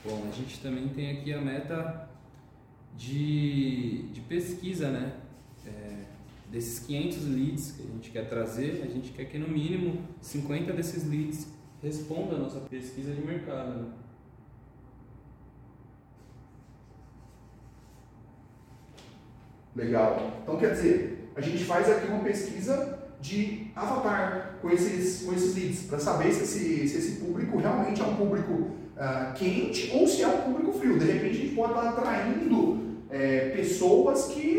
Bom, 0.06 0.24
a 0.30 0.36
gente 0.36 0.60
também 0.62 0.88
tem 0.89 1.12
aqui 1.12 1.34
a 1.34 1.41
meta 1.41 2.10
de, 2.98 4.04
de 4.12 4.22
pesquisa, 4.22 4.89
né? 4.89 5.13
Desses 6.49 6.79
500 6.79 7.27
leads 7.27 7.71
que 7.71 7.83
a 7.83 7.85
gente 7.85 8.09
quer 8.09 8.27
trazer, 8.27 8.81
a 8.83 8.91
gente 8.91 9.12
quer 9.12 9.25
que 9.25 9.38
no 9.38 9.47
mínimo 9.47 10.01
50 10.19 10.73
desses 10.73 11.07
leads 11.07 11.47
respondam 11.81 12.38
a 12.38 12.39
nossa 12.39 12.59
pesquisa 12.62 13.13
de 13.13 13.21
mercado. 13.21 13.81
Né? 13.81 13.85
Legal. 19.75 20.39
Então 20.41 20.57
quer 20.57 20.73
dizer, 20.73 21.31
a 21.35 21.41
gente 21.41 21.63
faz 21.63 21.89
aqui 21.89 22.07
uma 22.07 22.23
pesquisa 22.23 22.99
de 23.21 23.67
avatar 23.75 24.57
com 24.62 24.69
esses, 24.69 25.23
com 25.23 25.33
esses 25.33 25.55
leads, 25.55 25.83
para 25.83 25.99
saber 25.99 26.33
se 26.33 26.43
esse, 26.43 26.88
se 26.88 26.97
esse 26.97 27.12
público 27.19 27.57
realmente 27.57 28.01
é 28.01 28.05
um 28.05 28.15
público 28.15 28.53
uh, 28.53 29.33
quente 29.35 29.91
ou 29.93 30.07
se 30.07 30.23
é 30.23 30.27
um 30.27 30.41
público 30.41 30.73
frio. 30.73 30.97
De 30.97 31.05
repente 31.05 31.38
a 31.38 31.41
gente 31.41 31.55
pode 31.55 31.73
estar 31.73 31.89
atraindo 31.89 32.79
é, 33.09 33.49
pessoas 33.49 34.25
que, 34.27 34.59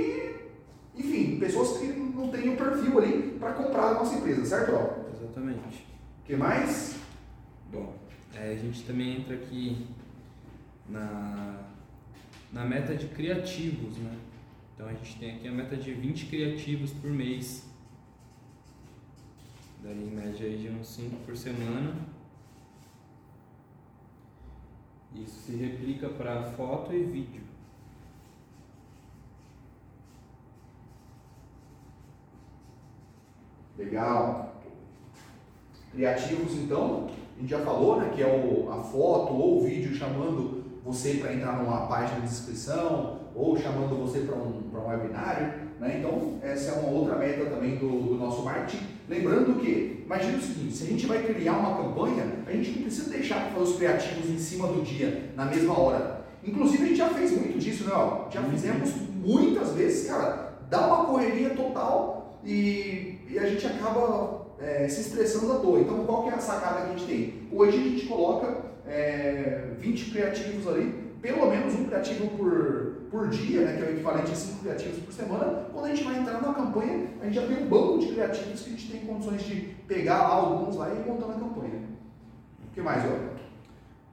pessoas 1.40 1.78
que 1.78 1.86
não 1.86 2.28
têm 2.28 2.50
o 2.50 2.56
perfil 2.56 2.98
ali 2.98 3.36
para 3.40 3.54
comprar 3.54 3.88
a 3.88 3.94
nossa 3.94 4.14
empresa, 4.14 4.44
certo? 4.44 4.72
Exatamente. 5.16 5.86
O 6.22 6.26
que 6.26 6.36
mais? 6.36 6.96
Bom, 7.72 7.96
é, 8.34 8.52
a 8.52 8.56
gente 8.56 8.84
também 8.84 9.16
entra 9.16 9.34
aqui 9.34 9.86
na, 10.88 11.64
na 12.52 12.64
meta 12.64 12.94
de 12.94 13.06
criativos, 13.08 13.96
né? 13.96 14.16
Então 14.74 14.86
a 14.88 14.92
gente 14.92 15.18
tem 15.18 15.36
aqui 15.36 15.48
a 15.48 15.52
meta 15.52 15.76
de 15.76 15.92
20 15.92 16.26
criativos 16.26 16.92
por 16.92 17.10
mês. 17.10 17.64
Daí 19.82 19.92
em 19.92 20.14
média 20.14 20.46
aí 20.46 20.58
de 20.58 20.68
uns 20.68 20.88
5 20.88 21.16
por 21.24 21.36
semana. 21.36 21.94
Isso 25.14 25.40
se 25.40 25.56
replica 25.56 26.08
para 26.08 26.52
foto 26.52 26.92
e 26.92 27.02
vídeo. 27.02 27.49
Legal. 33.80 34.60
Criativos, 35.92 36.52
então, 36.52 37.08
a 37.36 37.40
gente 37.40 37.50
já 37.50 37.60
falou, 37.60 37.98
né, 37.98 38.12
que 38.14 38.22
é 38.22 38.26
o, 38.26 38.70
a 38.70 38.82
foto 38.82 39.32
ou 39.32 39.58
o 39.58 39.64
vídeo 39.64 39.94
chamando 39.94 40.62
você 40.84 41.14
para 41.14 41.32
entrar 41.32 41.56
numa 41.56 41.86
página 41.86 42.20
de 42.20 42.26
inscrição 42.26 43.20
ou 43.34 43.56
chamando 43.56 43.98
você 43.98 44.20
para 44.20 44.36
um, 44.36 44.70
um 44.72 44.88
webinário. 44.88 45.70
Né? 45.80 45.96
Então, 45.98 46.38
essa 46.42 46.72
é 46.72 46.78
uma 46.78 46.90
outra 46.90 47.16
meta 47.16 47.46
também 47.46 47.76
do, 47.76 47.88
do 47.88 48.14
nosso 48.16 48.42
marketing. 48.42 48.84
Lembrando 49.08 49.58
que, 49.58 50.02
imagina 50.04 50.36
o 50.36 50.42
seguinte, 50.42 50.76
se 50.76 50.84
a 50.84 50.86
gente 50.86 51.06
vai 51.06 51.22
criar 51.22 51.54
uma 51.54 51.82
campanha, 51.82 52.26
a 52.46 52.52
gente 52.52 52.72
não 52.72 52.82
precisa 52.82 53.10
deixar 53.10 53.40
para 53.40 53.52
fazer 53.52 53.64
os 53.64 53.76
criativos 53.76 54.30
em 54.30 54.38
cima 54.38 54.68
do 54.68 54.82
dia, 54.82 55.32
na 55.34 55.46
mesma 55.46 55.78
hora. 55.78 56.26
Inclusive, 56.44 56.82
a 56.82 56.86
gente 56.86 56.98
já 56.98 57.08
fez 57.08 57.32
muito 57.32 57.58
disso, 57.58 57.84
né? 57.84 57.92
Já 58.30 58.42
fizemos 58.42 58.92
muitas 59.14 59.72
vezes, 59.72 60.06
cara, 60.08 60.58
dá 60.68 60.86
uma 60.86 61.06
correria 61.06 61.50
total 61.50 62.38
e 62.44 63.09
e 63.30 63.38
a 63.38 63.46
gente 63.46 63.64
acaba 63.64 64.46
é, 64.58 64.88
se 64.88 65.02
estressando 65.02 65.52
à 65.52 65.58
toa. 65.60 65.80
Então, 65.80 66.04
qual 66.04 66.24
que 66.24 66.30
é 66.30 66.34
a 66.34 66.38
sacada 66.38 66.82
que 66.82 66.86
a 66.86 66.96
gente 66.96 67.06
tem? 67.06 67.48
Hoje 67.52 67.78
a 67.78 67.80
gente 67.80 68.06
coloca 68.06 68.64
é, 68.86 69.68
20 69.78 70.10
criativos 70.10 70.66
ali, 70.66 71.12
pelo 71.22 71.48
menos 71.48 71.74
um 71.74 71.84
criativo 71.84 72.28
por, 72.36 73.06
por 73.08 73.28
dia, 73.28 73.60
né, 73.60 73.76
que 73.76 73.82
é 73.82 73.86
o 73.86 73.92
equivalente 73.92 74.32
a 74.32 74.34
5 74.34 74.58
criativos 74.60 74.98
por 75.04 75.12
semana. 75.12 75.66
Quando 75.72 75.84
a 75.84 75.88
gente 75.94 76.02
vai 76.02 76.18
entrar 76.18 76.42
numa 76.42 76.54
campanha, 76.54 77.06
a 77.20 77.26
gente 77.26 77.34
já 77.34 77.46
tem 77.46 77.64
um 77.64 77.68
banco 77.68 77.98
de 77.98 78.08
criativos 78.08 78.62
que 78.62 78.68
a 78.68 78.72
gente 78.72 78.90
tem 78.90 79.00
condições 79.02 79.42
de 79.42 79.60
pegar 79.86 80.18
alguns 80.18 80.74
lá 80.76 80.92
e 80.92 80.96
ir 80.96 81.06
montando 81.06 81.32
a 81.32 81.34
campanha. 81.36 81.88
O 82.68 82.74
que 82.74 82.80
mais, 82.80 83.04
ó? 83.04 83.30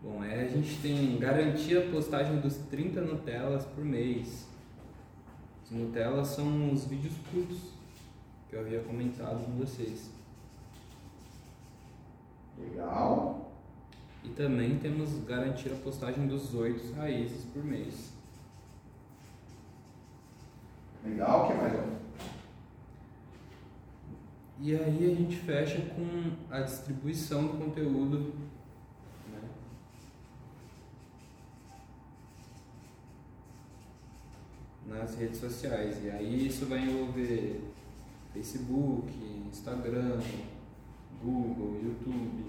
Bom, 0.04 0.24
é, 0.24 0.42
a 0.42 0.48
gente 0.48 0.80
tem 0.80 1.18
garantia 1.18 1.80
a 1.80 1.92
postagem 1.92 2.40
dos 2.40 2.56
30 2.70 3.02
Nutellas 3.02 3.66
por 3.66 3.84
mês. 3.84 4.46
As 5.64 5.72
Nutellas 5.72 6.28
são 6.28 6.72
os 6.72 6.86
vídeos 6.86 7.14
curtos 7.32 7.77
que 8.50 8.56
eu 8.56 8.62
havia 8.62 8.82
comentado 8.82 9.46
com 9.46 9.52
vocês. 9.54 10.10
Legal. 12.58 13.52
E 14.24 14.30
também 14.30 14.78
temos 14.80 15.24
garantir 15.26 15.72
a 15.72 15.76
postagem 15.76 16.28
dos 16.28 16.54
oito 16.56 16.94
raízes 16.94 17.44
por 17.54 17.64
mês. 17.64 18.12
Legal, 21.04 21.46
o 21.46 21.48
que 21.48 21.54
mais? 21.54 21.98
E 24.60 24.76
aí 24.76 25.12
a 25.12 25.16
gente 25.16 25.36
fecha 25.36 25.80
com 25.94 26.32
a 26.50 26.62
distribuição 26.62 27.46
do 27.46 27.64
conteúdo 27.64 28.34
né? 29.32 29.42
nas 34.88 35.16
redes 35.16 35.40
sociais. 35.40 36.04
E 36.04 36.10
aí 36.10 36.48
isso 36.48 36.66
vai 36.66 36.80
envolver 36.80 37.62
Facebook, 38.38 39.08
Instagram, 39.52 40.20
Google, 41.24 41.80
YouTube. 41.84 42.46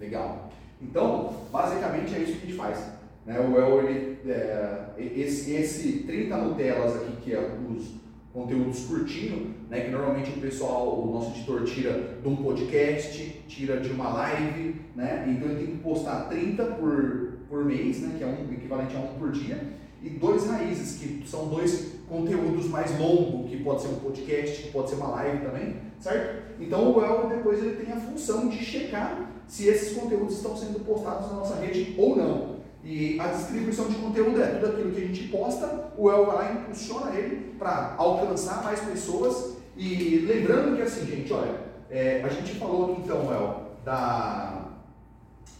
Legal. 0.00 0.50
Então, 0.80 1.46
basicamente 1.52 2.14
é 2.14 2.18
isso 2.20 2.32
que 2.32 2.46
a 2.46 2.46
gente 2.46 2.56
faz. 2.56 2.92
Né? 3.26 3.38
O 3.38 3.56
El, 3.56 3.88
ele, 3.88 4.30
é, 4.30 4.94
esse, 4.98 5.52
esse 5.52 6.00
30 6.00 6.36
Nutellas 6.38 6.96
aqui, 6.96 7.16
que 7.22 7.34
é 7.34 7.56
os, 7.68 8.02
conteúdos 8.32 8.86
curtinhos, 8.86 9.50
né, 9.68 9.80
que 9.80 9.90
normalmente 9.90 10.30
o 10.30 10.40
pessoal, 10.40 10.98
o 10.98 11.12
nosso 11.12 11.36
editor 11.36 11.64
tira 11.64 12.18
de 12.22 12.26
um 12.26 12.36
podcast, 12.36 13.42
tira 13.46 13.78
de 13.78 13.90
uma 13.90 14.08
live, 14.08 14.76
né, 14.96 15.26
então 15.28 15.50
ele 15.50 15.66
tem 15.66 15.76
que 15.76 15.82
postar 15.82 16.28
30 16.30 16.64
por, 16.64 17.32
por 17.46 17.64
mês, 17.64 18.00
né, 18.00 18.14
que 18.16 18.24
é 18.24 18.26
um 18.26 18.50
equivalente 18.50 18.96
a 18.96 19.00
um 19.00 19.18
por 19.18 19.32
dia, 19.32 19.62
e 20.02 20.08
dois 20.08 20.46
raízes, 20.46 20.98
que 20.98 21.28
são 21.28 21.48
dois 21.48 21.92
conteúdos 22.12 22.66
mais 22.66 22.98
longos, 22.98 23.50
que 23.50 23.56
pode 23.64 23.82
ser 23.82 23.88
um 23.88 23.96
podcast, 23.96 24.62
que 24.62 24.70
pode 24.70 24.90
ser 24.90 24.96
uma 24.96 25.08
live 25.08 25.44
também, 25.44 25.76
certo? 25.98 26.60
Então 26.60 26.92
o 26.92 27.02
El 27.02 27.28
depois 27.28 27.58
ele 27.58 27.82
tem 27.82 27.92
a 27.92 27.96
função 27.96 28.48
de 28.48 28.62
checar 28.62 29.30
se 29.48 29.66
esses 29.66 29.96
conteúdos 29.96 30.36
estão 30.36 30.56
sendo 30.56 30.84
postados 30.84 31.28
na 31.30 31.38
nossa 31.38 31.56
rede 31.56 31.94
ou 31.98 32.16
não. 32.16 32.52
E 32.84 33.18
a 33.18 33.28
distribuição 33.28 33.86
de 33.86 33.94
conteúdo 33.94 34.42
é 34.42 34.46
tudo 34.46 34.72
aquilo 34.72 34.90
que 34.92 35.02
a 35.02 35.06
gente 35.06 35.28
posta, 35.28 35.92
o 35.96 36.10
El 36.10 36.26
vai 36.26 36.36
lá 36.36 36.50
e 36.50 36.62
impulsiona 36.62 37.16
ele 37.16 37.54
para 37.58 37.94
alcançar 37.96 38.62
mais 38.62 38.80
pessoas. 38.80 39.56
E 39.76 40.24
lembrando 40.26 40.76
que 40.76 40.82
assim, 40.82 41.06
gente, 41.06 41.32
olha, 41.32 41.60
é, 41.88 42.22
a 42.22 42.28
gente 42.28 42.54
falou 42.58 42.92
aqui 42.92 43.02
então, 43.02 43.32
El, 43.32 43.72
da. 43.84 44.68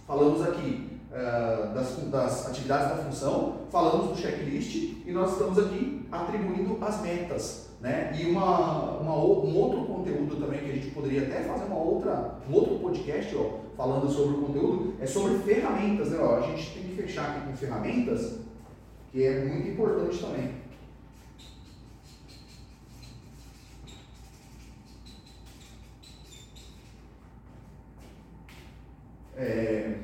Falamos 0.06 0.42
aqui 0.42 0.91
uh, 1.12 1.74
das, 1.74 1.96
das 2.10 2.48
atividades 2.48 2.88
da 2.88 3.04
função, 3.04 3.66
falamos 3.70 4.08
do 4.08 4.16
checklist 4.16 4.74
e 5.06 5.12
nós 5.12 5.32
estamos 5.32 5.58
aqui 5.58 6.06
atribuindo 6.10 6.78
as 6.80 7.00
metas. 7.02 7.68
Né? 7.80 8.12
E 8.16 8.30
uma, 8.30 8.98
uma, 9.00 9.16
um 9.16 9.56
outro 9.56 9.84
conteúdo 9.84 10.36
também 10.36 10.60
que 10.60 10.70
a 10.70 10.74
gente 10.74 10.90
poderia 10.92 11.22
até 11.22 11.42
fazer 11.42 11.64
uma 11.64 11.78
outra, 11.78 12.38
um 12.48 12.54
outro 12.54 12.78
podcast 12.78 13.34
ó, 13.36 13.58
falando 13.76 14.08
sobre 14.08 14.36
o 14.36 14.42
conteúdo 14.42 14.94
é 15.00 15.06
sobre 15.06 15.38
ferramentas. 15.38 16.10
Né? 16.10 16.18
Ó, 16.20 16.36
a 16.36 16.40
gente 16.42 16.70
tem 16.72 16.82
que 16.84 17.02
fechar 17.02 17.30
aqui 17.30 17.46
com 17.46 17.56
ferramentas, 17.56 18.38
que 19.10 19.24
é 19.24 19.44
muito 19.44 19.68
importante 19.68 20.18
também. 20.18 20.62
É, 29.34 29.96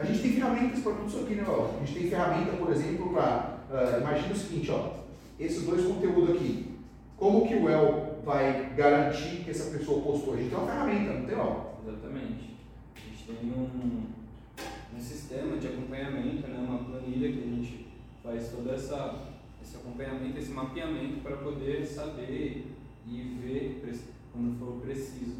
a 0.00 0.04
gente 0.06 0.22
tem 0.22 0.32
ferramentas 0.32 0.80
para 0.80 0.94
tudo 0.94 1.08
isso 1.08 1.20
aqui, 1.20 1.34
né? 1.34 1.44
Ó? 1.46 1.76
A 1.76 1.84
gente 1.84 2.00
tem 2.00 2.08
ferramenta, 2.08 2.56
por 2.56 2.72
exemplo, 2.72 3.12
para. 3.12 3.60
Uh, 3.70 3.76
ah, 3.76 3.98
imagina 4.00 4.32
o 4.32 4.36
seguinte, 4.36 4.70
ó, 4.70 4.94
esses 5.38 5.66
dois 5.66 5.84
conteúdos 5.84 6.36
aqui. 6.36 6.70
Como 7.18 7.46
que 7.46 7.54
o 7.54 7.68
El 7.68 8.22
vai 8.24 8.72
garantir 8.74 9.44
que 9.44 9.50
essa 9.50 9.70
pessoa 9.76 10.00
postou? 10.00 10.32
A 10.32 10.36
gente 10.38 10.48
tem 10.48 10.58
uma 10.58 10.66
ferramenta, 10.66 11.12
não 11.12 11.26
tem, 11.26 11.36
ó? 11.36 11.56
Exatamente. 11.86 12.56
A 12.96 13.10
gente 13.10 13.24
tem 13.26 13.50
um, 13.52 14.06
um 14.96 15.00
sistema 15.00 15.58
de 15.58 15.66
acompanhamento, 15.66 16.48
né? 16.48 16.66
uma 16.66 16.78
planilha 16.78 17.32
que 17.32 17.38
a 17.38 17.46
gente 17.46 17.86
faz 18.22 18.48
todo 18.48 18.72
essa, 18.72 19.20
esse 19.62 19.76
acompanhamento, 19.76 20.38
esse 20.38 20.50
mapeamento 20.50 21.20
para 21.20 21.36
poder 21.36 21.84
saber 21.84 22.74
e 23.06 23.38
ver 23.42 23.82
quando 24.32 24.58
for 24.58 24.80
preciso. 24.80 25.36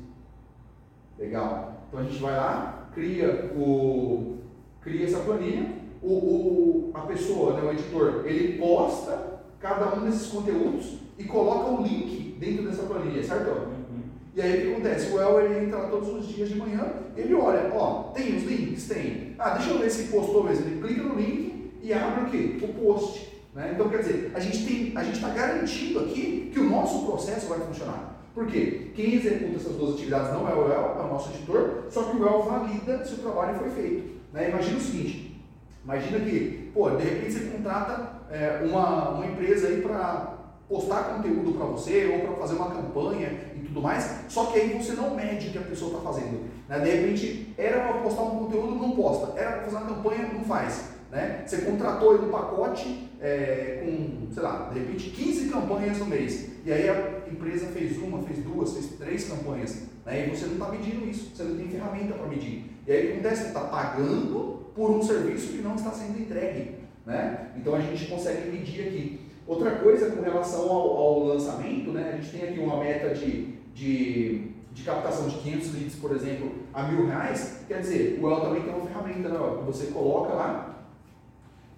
Legal. 1.18 1.86
Então 1.88 2.00
a 2.00 2.02
gente 2.02 2.18
vai 2.18 2.36
lá, 2.36 2.90
cria 2.94 3.52
o, 3.56 4.39
cria 4.82 5.06
essa 5.06 5.20
planilha, 5.20 5.66
o, 6.02 6.12
o, 6.12 6.90
a 6.94 7.00
pessoa, 7.00 7.54
né, 7.54 7.62
o 7.62 7.72
editor, 7.72 8.22
ele 8.24 8.58
posta 8.58 9.40
cada 9.60 9.94
um 9.94 10.04
desses 10.04 10.28
conteúdos 10.28 10.94
e 11.18 11.24
coloca 11.24 11.70
o 11.70 11.82
link 11.82 12.36
dentro 12.38 12.64
dessa 12.64 12.84
planilha, 12.84 13.22
certo? 13.22 13.50
Uhum. 13.50 14.00
E 14.34 14.40
aí 14.40 14.58
o 14.58 14.60
que 14.62 14.72
acontece? 14.72 15.12
O 15.12 15.20
El 15.20 15.40
ele 15.40 15.66
entra 15.66 15.80
todos 15.88 16.08
os 16.08 16.26
dias 16.26 16.48
de 16.48 16.56
manhã, 16.56 16.86
ele 17.16 17.34
olha, 17.34 17.70
ó, 17.74 18.04
tem 18.14 18.36
os 18.36 18.44
links? 18.44 18.88
Tem. 18.88 19.34
Ah, 19.38 19.50
deixa 19.50 19.70
eu 19.70 19.78
ver 19.78 19.90
se 19.90 20.10
postou 20.10 20.44
mesmo. 20.44 20.66
Ele 20.66 20.80
clica 20.80 21.02
no 21.02 21.14
link 21.14 21.72
e 21.82 21.92
abre 21.92 22.24
o 22.24 22.30
quê? 22.30 22.64
O 22.64 22.68
post. 22.68 23.28
Né? 23.54 23.72
Então, 23.74 23.88
quer 23.88 23.98
dizer, 23.98 24.30
a 24.34 24.40
gente 24.40 25.12
está 25.12 25.28
garantindo 25.30 26.00
aqui 26.00 26.50
que 26.52 26.60
o 26.60 26.70
nosso 26.70 27.04
processo 27.04 27.48
vai 27.48 27.58
funcionar. 27.58 28.20
Por 28.34 28.46
quê? 28.46 28.92
Quem 28.94 29.14
executa 29.14 29.56
essas 29.56 29.74
duas 29.74 29.94
atividades 29.94 30.32
não 30.32 30.48
é 30.48 30.54
o 30.54 30.62
El, 30.62 30.96
é 30.98 31.04
o 31.04 31.08
nosso 31.08 31.30
editor, 31.30 31.84
só 31.90 32.04
que 32.04 32.16
o 32.16 32.26
El 32.26 32.42
valida 32.42 33.04
se 33.04 33.14
o 33.14 33.18
trabalho 33.18 33.58
foi 33.58 33.70
feito. 33.70 34.19
Né? 34.32 34.50
Imagina 34.50 34.78
o 34.78 34.80
seguinte, 34.80 35.44
imagina 35.84 36.20
que, 36.20 36.70
pô, 36.72 36.90
de 36.90 37.04
repente 37.04 37.32
você 37.32 37.50
contrata 37.50 38.20
é, 38.30 38.62
uma, 38.64 39.10
uma 39.10 39.26
empresa 39.26 39.68
aí 39.68 39.80
para 39.80 40.38
postar 40.68 41.16
conteúdo 41.16 41.52
para 41.52 41.66
você 41.66 42.06
ou 42.14 42.20
para 42.20 42.36
fazer 42.36 42.54
uma 42.54 42.70
campanha 42.70 43.28
e 43.56 43.58
tudo 43.66 43.82
mais, 43.82 44.24
só 44.28 44.46
que 44.46 44.60
aí 44.60 44.80
você 44.80 44.92
não 44.92 45.16
mede 45.16 45.48
o 45.48 45.50
que 45.50 45.58
a 45.58 45.62
pessoa 45.62 45.90
está 45.90 46.12
fazendo. 46.12 46.48
Né? 46.68 46.78
De 46.78 46.90
repente, 46.90 47.52
era 47.58 47.80
para 47.80 47.94
postar 47.94 48.22
um 48.22 48.38
conteúdo, 48.44 48.76
não 48.76 48.92
posta. 48.92 49.38
Era 49.38 49.52
para 49.52 49.62
fazer 49.62 49.76
uma 49.76 49.86
campanha, 49.86 50.30
não 50.32 50.44
faz. 50.44 50.90
Né? 51.10 51.42
Você 51.44 51.62
contratou 51.62 52.14
um 52.14 52.30
pacote 52.30 53.10
é, 53.20 53.82
com, 53.84 54.32
sei 54.32 54.42
lá, 54.42 54.70
de 54.72 54.78
repente 54.78 55.10
15 55.10 55.48
campanhas 55.48 55.98
no 55.98 56.06
mês. 56.06 56.50
E 56.64 56.72
aí 56.72 56.88
a 56.88 57.24
empresa 57.30 57.66
fez 57.66 57.98
uma, 57.98 58.22
fez 58.22 58.38
duas, 58.38 58.72
fez 58.72 58.86
três 58.96 59.28
campanhas. 59.28 59.82
Né? 60.10 60.26
E 60.26 60.30
você 60.30 60.46
não 60.46 60.54
está 60.54 60.68
medindo 60.68 61.08
isso, 61.08 61.30
você 61.34 61.44
não 61.44 61.56
tem 61.56 61.68
ferramenta 61.68 62.14
para 62.14 62.26
medir. 62.26 62.64
E 62.86 62.92
aí 62.92 62.98
o 62.98 63.06
que 63.06 63.12
acontece? 63.12 63.42
Você 63.42 63.48
está 63.48 63.60
pagando 63.60 64.66
por 64.74 64.90
um 64.90 65.02
serviço 65.02 65.52
que 65.52 65.62
não 65.62 65.76
está 65.76 65.92
sendo 65.92 66.20
entregue. 66.20 66.80
Né? 67.06 67.52
Então 67.56 67.74
a 67.74 67.80
gente 67.80 68.06
consegue 68.06 68.50
medir 68.50 68.88
aqui. 68.88 69.20
Outra 69.46 69.76
coisa 69.76 70.10
com 70.10 70.22
relação 70.22 70.68
ao, 70.68 70.96
ao 70.96 71.24
lançamento, 71.24 71.92
né? 71.92 72.10
a 72.12 72.16
gente 72.16 72.36
tem 72.36 72.48
aqui 72.48 72.58
uma 72.58 72.78
meta 72.78 73.14
de, 73.14 73.54
de, 73.74 74.50
de, 74.72 74.82
captação 74.82 75.28
de 75.28 75.36
500 75.38 75.74
leads, 75.74 75.94
por 75.96 76.12
exemplo, 76.14 76.52
a 76.74 76.84
mil 76.84 77.06
reais. 77.06 77.64
Quer 77.66 77.80
dizer, 77.80 78.18
o 78.20 78.30
El 78.30 78.40
também 78.40 78.62
tem 78.62 78.74
uma 78.74 78.86
ferramenta 78.86 79.28
né? 79.28 79.38
que 79.58 79.64
você 79.64 79.86
coloca 79.86 80.34
lá 80.34 80.84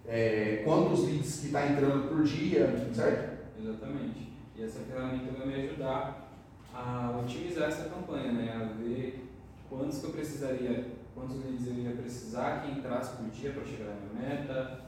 é, 0.07 0.63
quantos 0.65 1.05
leads 1.05 1.41
que 1.41 1.47
está 1.47 1.67
entrando 1.67 2.09
por 2.09 2.25
dia, 2.25 2.89
certo? 2.95 3.33
Exatamente. 3.63 4.33
E 4.57 4.65
essa 4.65 4.81
ferramenta 4.81 5.33
vai 5.39 5.47
me 5.47 5.55
ajudar 5.55 6.32
a 6.75 7.21
otimizar 7.23 7.69
essa 7.69 7.89
campanha, 7.89 8.33
né? 8.33 8.53
a 8.55 8.81
ver 8.81 9.29
quantos 9.69 9.99
que 9.99 10.07
eu 10.07 10.11
precisaria 10.11 11.03
quantos 11.15 11.45
leads 11.45 11.67
eu 11.67 11.75
ia 11.75 11.93
precisar 11.93 12.63
que 12.63 12.73
entrasse 12.73 13.17
por 13.17 13.29
dia 13.31 13.53
para 13.53 13.65
chegar 13.65 13.85
na 13.87 13.95
minha 13.95 14.29
meta, 14.29 14.81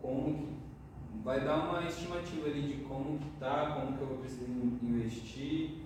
como 0.00 0.34
que 0.36 0.48
vai 1.22 1.44
dar 1.44 1.56
uma 1.56 1.86
estimativa 1.86 2.46
ali 2.46 2.62
de 2.62 2.84
como 2.84 3.18
que 3.18 3.30
tá, 3.38 3.74
como 3.74 3.96
que 3.96 4.02
eu 4.02 4.06
vou 4.06 4.18
precisar 4.18 4.46
investir. 4.82 5.82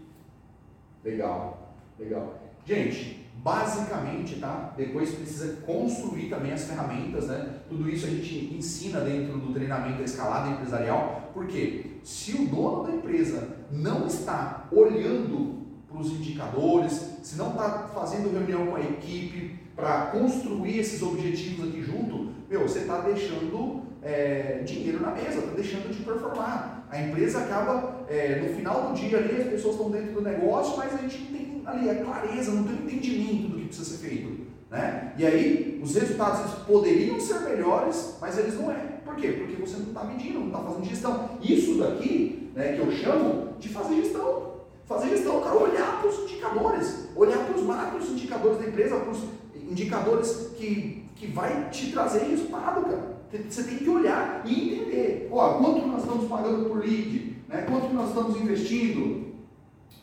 Legal, 1.05 1.75
legal. 1.99 2.39
Gente, 2.65 3.27
basicamente, 3.43 4.39
tá? 4.39 4.73
Depois 4.77 5.15
precisa 5.15 5.57
construir 5.63 6.29
também 6.29 6.53
as 6.53 6.65
ferramentas, 6.65 7.27
né? 7.27 7.61
Tudo 7.69 7.89
isso 7.89 8.07
a 8.07 8.11
gente 8.11 8.55
ensina 8.55 9.01
dentro 9.01 9.39
do 9.39 9.53
treinamento 9.53 9.99
da 9.99 10.05
escalada 10.05 10.51
empresarial, 10.51 11.31
porque 11.35 11.99
se 12.05 12.37
o 12.37 12.47
dono 12.47 12.85
da 12.85 12.95
empresa 12.95 13.62
não 13.73 14.07
está 14.07 14.69
olhando 14.71 15.63
para 15.89 16.01
os 16.01 16.13
indicadores, 16.13 16.93
se 17.23 17.37
não 17.37 17.51
está 17.51 17.91
fazendo 17.95 18.33
reunião 18.33 18.67
com 18.67 18.77
a 18.77 18.81
equipe, 18.81 19.59
para 19.75 20.07
construir 20.07 20.79
esses 20.79 21.03
objetivos 21.03 21.69
aqui 21.69 21.83
junto, 21.83 22.31
meu, 22.49 22.63
você 22.69 22.81
está 22.81 23.01
deixando 23.01 23.83
é, 24.03 24.63
dinheiro 24.65 25.01
na 25.01 25.13
mesa, 25.13 25.39
está 25.39 25.53
deixando 25.55 25.91
de 25.91 26.03
performar. 26.03 26.87
A 26.91 27.01
empresa 27.01 27.41
acaba, 27.41 28.05
é, 28.09 28.41
no 28.41 28.55
final 28.55 28.89
do 28.89 28.95
dia 28.95 29.19
ali, 29.19 29.41
as 29.41 29.49
pessoas 29.49 29.77
estão 29.77 29.91
dentro 29.91 30.13
do 30.13 30.21
negócio, 30.21 30.77
mas 30.77 30.93
a 30.93 30.99
gente 30.99 31.19
não 31.19 31.39
tem 31.39 31.63
ali 31.65 31.91
a 31.91 32.05
clareza, 32.05 32.53
não 32.53 32.65
tem 32.65 32.75
entendimento 32.75 33.49
do 33.49 33.59
que 33.59 33.67
precisa 33.67 33.97
ser 33.97 34.07
feito. 34.07 34.47
Né? 34.71 35.13
E 35.17 35.27
aí, 35.27 35.81
os 35.83 35.95
resultados 35.95 36.53
poderiam 36.65 37.21
ser 37.21 37.41
melhores, 37.41 38.17
mas 38.21 38.39
eles 38.39 38.55
não 38.55 38.71
é. 38.71 38.77
Por 39.05 39.17
quê? 39.17 39.29
Porque 39.33 39.57
você 39.57 39.77
não 39.77 39.89
está 39.89 40.05
medindo, 40.05 40.41
não 40.41 40.47
está 40.49 40.59
fazendo 40.59 40.85
gestão. 40.85 41.31
Isso 41.43 41.79
daqui, 41.79 42.42
né, 42.55 42.73
que 42.73 42.81
eu 42.81 42.93
chamo 42.93 43.55
de 43.59 43.69
fazer 43.69 43.97
gestão. 43.97 44.53
Fazer 44.87 45.11
gestão, 45.11 45.41
cara, 45.41 45.57
olhar 45.57 46.01
para 46.01 46.09
os 46.11 46.19
indicadores, 46.21 47.09
olhar 47.17 47.39
para 47.47 47.57
os 47.57 47.63
macros 47.63 48.11
indicadores 48.11 48.59
da 48.59 48.67
empresa, 48.67 48.97
para 48.97 49.11
os 49.11 49.23
indicadores 49.55 50.51
que, 50.57 51.05
que 51.15 51.27
vai 51.29 51.71
te 51.71 51.93
trazer 51.93 52.25
resultado, 52.25 52.83
cara. 52.83 53.13
Você 53.49 53.63
tem 53.63 53.79
que 53.79 53.89
olhar 53.89 54.43
e 54.45 54.75
entender. 54.75 55.29
Ó, 55.33 55.55
quanto 55.55 55.87
nós 55.87 56.03
estamos 56.03 56.29
pagando 56.29 56.69
por 56.69 56.79
lead? 56.79 57.37
Né? 57.49 57.63
Quanto 57.63 57.93
nós 57.95 58.09
estamos 58.09 58.37
investindo? 58.37 59.33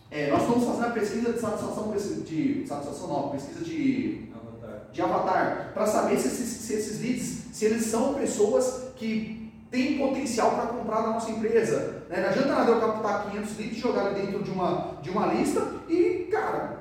É, 0.10 0.32
nós 0.32 0.42
estamos 0.42 0.66
fazendo 0.66 0.86
a 0.86 0.92
pesquisa 0.92 1.34
de 1.34 1.40
satisfação, 1.40 1.94
de 2.26 2.66
satisfação 2.68 3.08
não, 3.08 3.30
pesquisa 3.30 3.64
de 3.64 4.28
avatar, 4.34 4.90
de 4.92 5.02
avatar 5.04 5.72
para 5.72 5.86
saber 5.86 6.18
se 6.18 6.28
esses, 6.28 6.48
se 6.48 6.74
esses 6.74 7.02
leads, 7.02 7.44
se 7.54 7.66
eles 7.66 7.86
são 7.86 8.16
pessoas 8.16 8.92
que 8.96 9.52
têm 9.70 10.00
potencial 10.00 10.56
para 10.56 10.66
comprar 10.68 11.02
da 11.02 11.10
nossa 11.10 11.30
empresa. 11.30 11.99
Né? 12.10 12.22
Não 12.22 12.30
adianta 12.30 12.56
nada 12.56 12.72
eu 12.72 12.82
captar 12.82 13.30
500 13.30 13.58
leads, 13.58 13.78
jogar 13.78 14.10
dentro 14.10 14.44
de 14.44 14.50
uma, 14.50 14.98
de 15.00 15.12
uma 15.12 15.28
lista 15.28 15.76
e, 15.88 16.28
cara, 16.32 16.80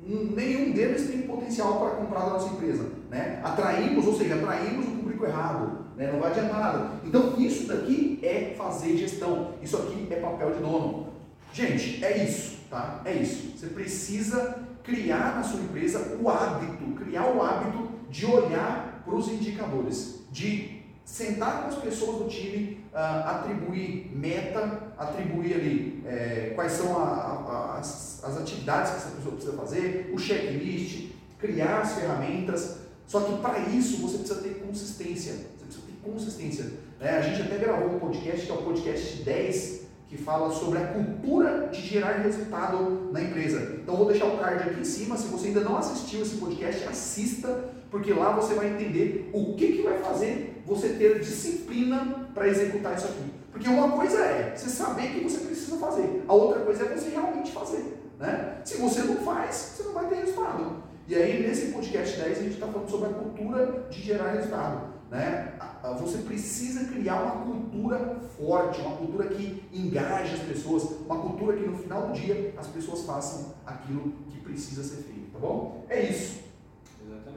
nenhum 0.00 0.70
deles 0.70 1.10
tem 1.10 1.22
potencial 1.22 1.80
para 1.80 1.96
comprar 1.96 2.20
da 2.20 2.30
nossa 2.30 2.54
empresa. 2.54 2.88
Né? 3.10 3.40
Atraímos, 3.42 4.06
ou 4.06 4.16
seja, 4.16 4.36
atraímos 4.36 4.86
o 4.86 4.90
público 4.92 5.26
errado. 5.26 5.86
Né? 5.96 6.12
Não 6.12 6.20
vai 6.20 6.30
adiantar 6.30 6.60
nada. 6.60 6.90
Então, 7.04 7.34
isso 7.36 7.66
daqui 7.66 8.20
é 8.22 8.54
fazer 8.56 8.96
gestão. 8.96 9.54
Isso 9.60 9.76
aqui 9.76 10.06
é 10.10 10.16
papel 10.16 10.52
de 10.52 10.60
dono. 10.60 11.08
Gente, 11.52 12.04
é 12.04 12.24
isso. 12.24 12.58
Tá? 12.70 13.00
É 13.04 13.14
isso. 13.14 13.58
Você 13.58 13.66
precisa 13.66 14.60
criar 14.84 15.34
na 15.36 15.42
sua 15.42 15.60
empresa 15.60 16.16
o 16.20 16.30
hábito, 16.30 16.84
criar 16.94 17.26
o 17.26 17.42
hábito 17.42 17.88
de 18.08 18.26
olhar 18.26 19.02
para 19.04 19.14
os 19.14 19.28
indicadores, 19.28 20.20
de 20.30 20.82
sentar 21.04 21.62
com 21.62 21.68
as 21.68 21.76
pessoas 21.76 22.18
do 22.18 22.28
time, 22.28 22.77
uh, 22.98 23.28
atribuir 23.28 24.10
meta, 24.12 24.92
atribuir 24.98 25.54
ali 25.54 26.02
é, 26.04 26.52
quais 26.54 26.72
são 26.72 26.98
a, 26.98 27.04
a, 27.04 27.78
as, 27.78 28.24
as 28.24 28.36
atividades 28.38 28.90
que 28.90 28.96
essa 28.96 29.10
pessoa 29.10 29.34
precisa 29.36 29.56
fazer, 29.56 30.10
o 30.12 30.18
checklist, 30.18 31.12
criar 31.38 31.82
as 31.82 31.92
ferramentas. 31.92 32.78
Só 33.06 33.20
que 33.20 33.40
para 33.40 33.60
isso 33.60 33.98
você 33.98 34.18
precisa 34.18 34.40
ter 34.40 34.54
consistência. 34.66 35.32
Você 35.32 35.64
precisa 35.64 35.86
ter 35.86 36.10
consistência. 36.10 36.64
Né? 37.00 37.10
A 37.10 37.22
gente 37.22 37.42
até 37.42 37.56
gravou 37.56 37.94
um 37.94 37.98
podcast 37.98 38.44
que 38.44 38.50
é 38.50 38.54
o 38.54 38.62
podcast 38.62 39.22
10, 39.22 39.80
que 40.08 40.16
fala 40.16 40.50
sobre 40.50 40.78
a 40.78 40.86
cultura 40.88 41.68
de 41.68 41.80
gerar 41.80 42.18
resultado 42.18 43.10
na 43.12 43.22
empresa. 43.22 43.76
Então 43.80 43.96
vou 43.96 44.06
deixar 44.06 44.26
o 44.26 44.38
card 44.38 44.70
aqui 44.70 44.80
em 44.80 44.84
cima. 44.84 45.16
Se 45.16 45.28
você 45.28 45.48
ainda 45.48 45.60
não 45.60 45.76
assistiu 45.76 46.22
esse 46.22 46.36
podcast, 46.36 46.84
assista, 46.88 47.70
porque 47.90 48.12
lá 48.12 48.32
você 48.32 48.54
vai 48.54 48.68
entender 48.68 49.30
o 49.32 49.54
que, 49.54 49.72
que 49.72 49.82
vai 49.82 49.98
fazer 49.98 50.62
você 50.66 50.90
ter 50.90 51.20
disciplina 51.20 52.28
para 52.34 52.48
executar 52.48 52.96
isso 52.96 53.06
aqui. 53.06 53.32
Porque 53.50 53.68
uma 53.68 53.90
coisa 53.92 54.18
é 54.18 54.54
você 54.54 54.68
saber 54.68 55.08
que 55.08 55.24
você 55.24 55.38
precisa 55.38 55.76
fazer, 55.78 56.22
a 56.28 56.32
outra 56.32 56.60
coisa 56.60 56.84
é 56.84 56.96
você 56.96 57.08
realmente 57.10 57.50
fazer. 57.52 57.98
Né? 58.18 58.60
Se 58.64 58.76
você 58.78 59.02
não 59.02 59.16
faz, 59.16 59.54
você 59.54 59.82
não 59.84 59.92
vai 59.92 60.06
ter 60.08 60.16
resultado. 60.16 60.82
E 61.06 61.14
aí, 61.14 61.46
nesse 61.46 61.72
podcast 61.72 62.20
10, 62.20 62.38
a 62.38 62.42
gente 62.42 62.54
está 62.54 62.66
falando 62.66 62.90
sobre 62.90 63.08
a 63.08 63.12
cultura 63.12 63.86
de 63.88 64.02
gerar 64.02 64.32
resultado. 64.32 64.88
Né? 65.10 65.54
Você 66.00 66.18
precisa 66.18 66.84
criar 66.84 67.22
uma 67.22 67.46
cultura 67.46 68.20
forte, 68.36 68.80
uma 68.80 68.96
cultura 68.96 69.28
que 69.28 69.62
engaje 69.72 70.34
as 70.34 70.42
pessoas, 70.42 70.82
uma 71.06 71.18
cultura 71.18 71.56
que 71.56 71.66
no 71.66 71.78
final 71.78 72.08
do 72.08 72.12
dia 72.12 72.52
as 72.58 72.66
pessoas 72.66 73.04
façam 73.04 73.54
aquilo 73.64 74.12
que 74.28 74.38
precisa 74.40 74.82
ser 74.82 75.02
feito, 75.02 75.32
tá 75.32 75.38
bom? 75.38 75.86
É 75.88 76.02
isso. 76.02 76.47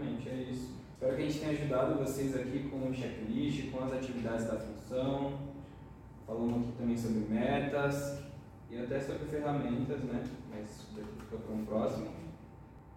Exatamente, 0.02 0.30
é 0.30 0.34
isso. 0.52 0.70
Espero 0.94 1.16
que 1.16 1.22
a 1.22 1.26
gente 1.26 1.40
tenha 1.40 1.52
ajudado 1.52 2.00
vocês 2.00 2.36
aqui 2.36 2.70
com 2.70 2.90
o 2.90 2.94
checklist, 2.94 3.72
com 3.72 3.84
as 3.84 3.94
atividades 3.94 4.46
da 4.46 4.58
função, 4.58 5.34
falando 6.26 6.60
aqui 6.60 6.72
também 6.78 6.98
sobre 6.98 7.20
metas 7.30 8.20
e 8.70 8.80
até 8.80 9.00
sobre 9.00 9.26
ferramentas, 9.28 10.00
né? 10.02 10.24
Mas 10.50 10.70
isso 10.70 10.88
daqui 10.96 11.10
fica 11.20 11.38
para 11.38 11.56
um 11.56 11.66
próximo. 11.66 12.08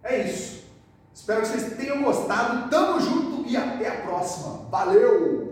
É 0.03 0.27
isso. 0.27 0.65
Espero 1.13 1.41
que 1.41 1.47
vocês 1.47 1.77
tenham 1.77 2.03
gostado. 2.03 2.69
Tamo 2.69 2.99
junto 2.99 3.49
e 3.49 3.55
até 3.55 3.87
a 3.87 4.01
próxima. 4.01 4.65
Valeu! 4.69 5.44